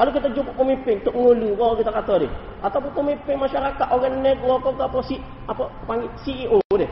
[0.00, 2.30] kalau kita jumpa pemimpin untuk mengulu orang kita kata dia.
[2.64, 6.88] Ataupun pemimpin masyarakat orang negro apa apa si apa panggil CEO dia.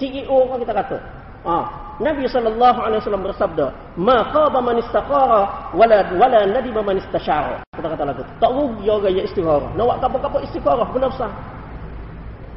[0.00, 0.96] CEO orang kita kata.
[1.44, 1.56] Ha.
[2.00, 3.66] Nabi sallallahu alaihi wasallam bersabda,
[4.00, 8.24] "Ma khaba man istaqara wala wala nadiba man istashara." Kita kata lagu.
[8.40, 9.68] Tak rugi orang yang istikharah.
[9.76, 11.28] Nak buat apa-apa istikharah benar besar.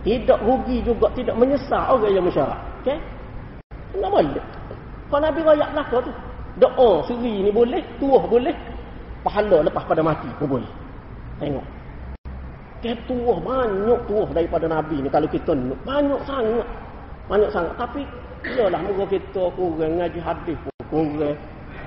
[0.01, 2.57] Tidak rugi juga tidak menyesal orang yang mesyarah.
[2.81, 2.97] Okey?
[4.01, 4.45] Tak boleh.
[5.11, 6.13] Kalau Nabi rakyat nak tu.
[6.59, 8.51] Doa suri ni boleh, tuah boleh,
[9.23, 10.71] pahala lepas pada mati pun boleh.
[11.39, 11.63] Tengok.
[12.81, 15.71] Ketua banyak tuah daripada Nabi ni kalau kita ni.
[15.85, 16.67] Banyak sangat.
[17.29, 17.73] Banyak sangat.
[17.77, 18.03] Tapi
[18.51, 21.37] iyalah moga kita kurang ngaji hadis pun kurang.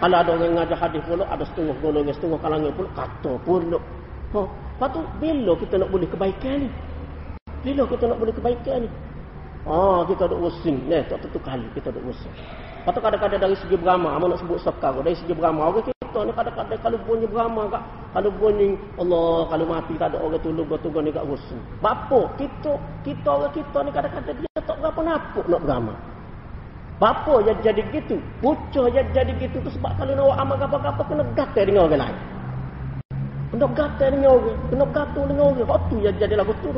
[0.00, 3.78] Kalau ada orang ngaji hadis pula ada setengah golongan, setengah kalangan pula kata pula.
[4.34, 6.68] Ha, lepas tu bila kita nak boleh kebaikan ni?
[7.64, 8.88] Bila kita nak boleh kebaikan ni?
[9.64, 10.76] Ah, kita ada usin.
[10.84, 12.28] Ni, tak tentu kali kita ada usin.
[12.84, 16.32] Tu kadang-kadang dari segi berama, apa nak sebut sekarang, dari segi berama, orang kita ni
[16.36, 21.00] kadang-kadang kalau bunyi berama kak, kalau bunyi Allah, kalau mati tak ada orang tolong bertunggu
[21.00, 21.56] ni kat rusuh.
[21.80, 25.94] Bapa, kita, kita orang kita ni kadang-kadang dia tak berapa napuk nak berama.
[27.00, 31.24] Bapa yang jadi gitu, pucuk yang jadi gitu tu sebab kalau nak amal apa-apa kena
[31.32, 32.16] gatal dengan orang lain.
[33.48, 35.68] Kena gatal dengan orang, kena gatal dengan orang.
[35.72, 36.68] Waktu yang jadi lagu tu.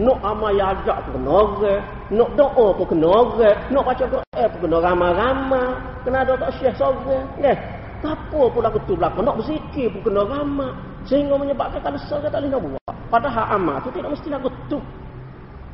[0.00, 1.82] Nak amal yang ajak pun kena orang.
[2.08, 3.56] Nak doa pun kena orang.
[3.68, 5.68] Nak baca Quran pun kena ramah-ramah.
[6.08, 7.28] Kena ada tak syekh seorang.
[7.44, 7.56] Eh,
[8.00, 9.28] apa pula betul belakang.
[9.28, 10.72] Nak berzikir pun kena ramah.
[11.04, 12.94] Sehingga menyebabkan kalau seorang tak boleh nak buat.
[13.12, 14.82] Padahal amal tu tidak mestilah betul.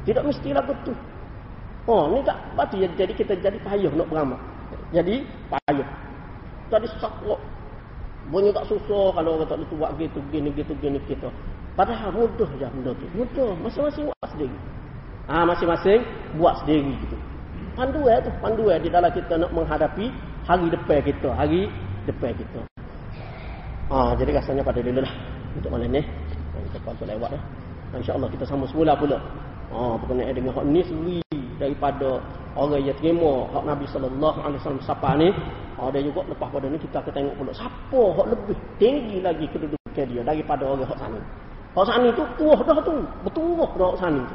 [0.03, 0.97] Tidak mestilah betul.
[1.89, 4.41] Oh, ni tak berarti jadi kita jadi payah nak beramal.
[4.91, 5.89] Jadi payah.
[6.69, 7.41] Tadi sakok.
[8.29, 11.33] Bunyi tak susah kalau orang tak boleh buat gitu, gini, gitu, gini, gitu.
[11.79, 13.07] Padahal mudah je benda tu.
[13.15, 13.55] Mudah.
[13.63, 14.59] Masing-masing buat sendiri.
[15.31, 16.03] Ah, masing-masing
[16.35, 17.15] buat sendiri gitu.
[17.79, 20.11] Panduan tu, panduan di dalam kita nak menghadapi
[20.43, 21.31] hari depan kita.
[21.31, 21.71] Hari
[22.11, 22.61] depan kita.
[23.95, 25.15] Ah, jadi rasanya pada dulu lah.
[25.55, 26.03] Untuk malam ni.
[26.67, 27.43] Kita pasal lewat dah.
[27.95, 29.23] InsyaAllah kita sama semula pula.
[29.71, 32.19] Ah, berkenaan dengan hak ni sendiri daripada
[32.59, 35.31] orang yang terima hak Nabi sallallahu alaihi wasallam siapa ni.
[35.79, 39.47] Ah, dia juga lepas pada ni kita akan tengok pula siapa hak lebih tinggi lagi
[39.55, 41.23] kedudukan dia daripada orang hak sana.
[41.79, 43.07] Hak sana tu kuah dah tu.
[43.23, 44.35] Betul dah hak sana tu.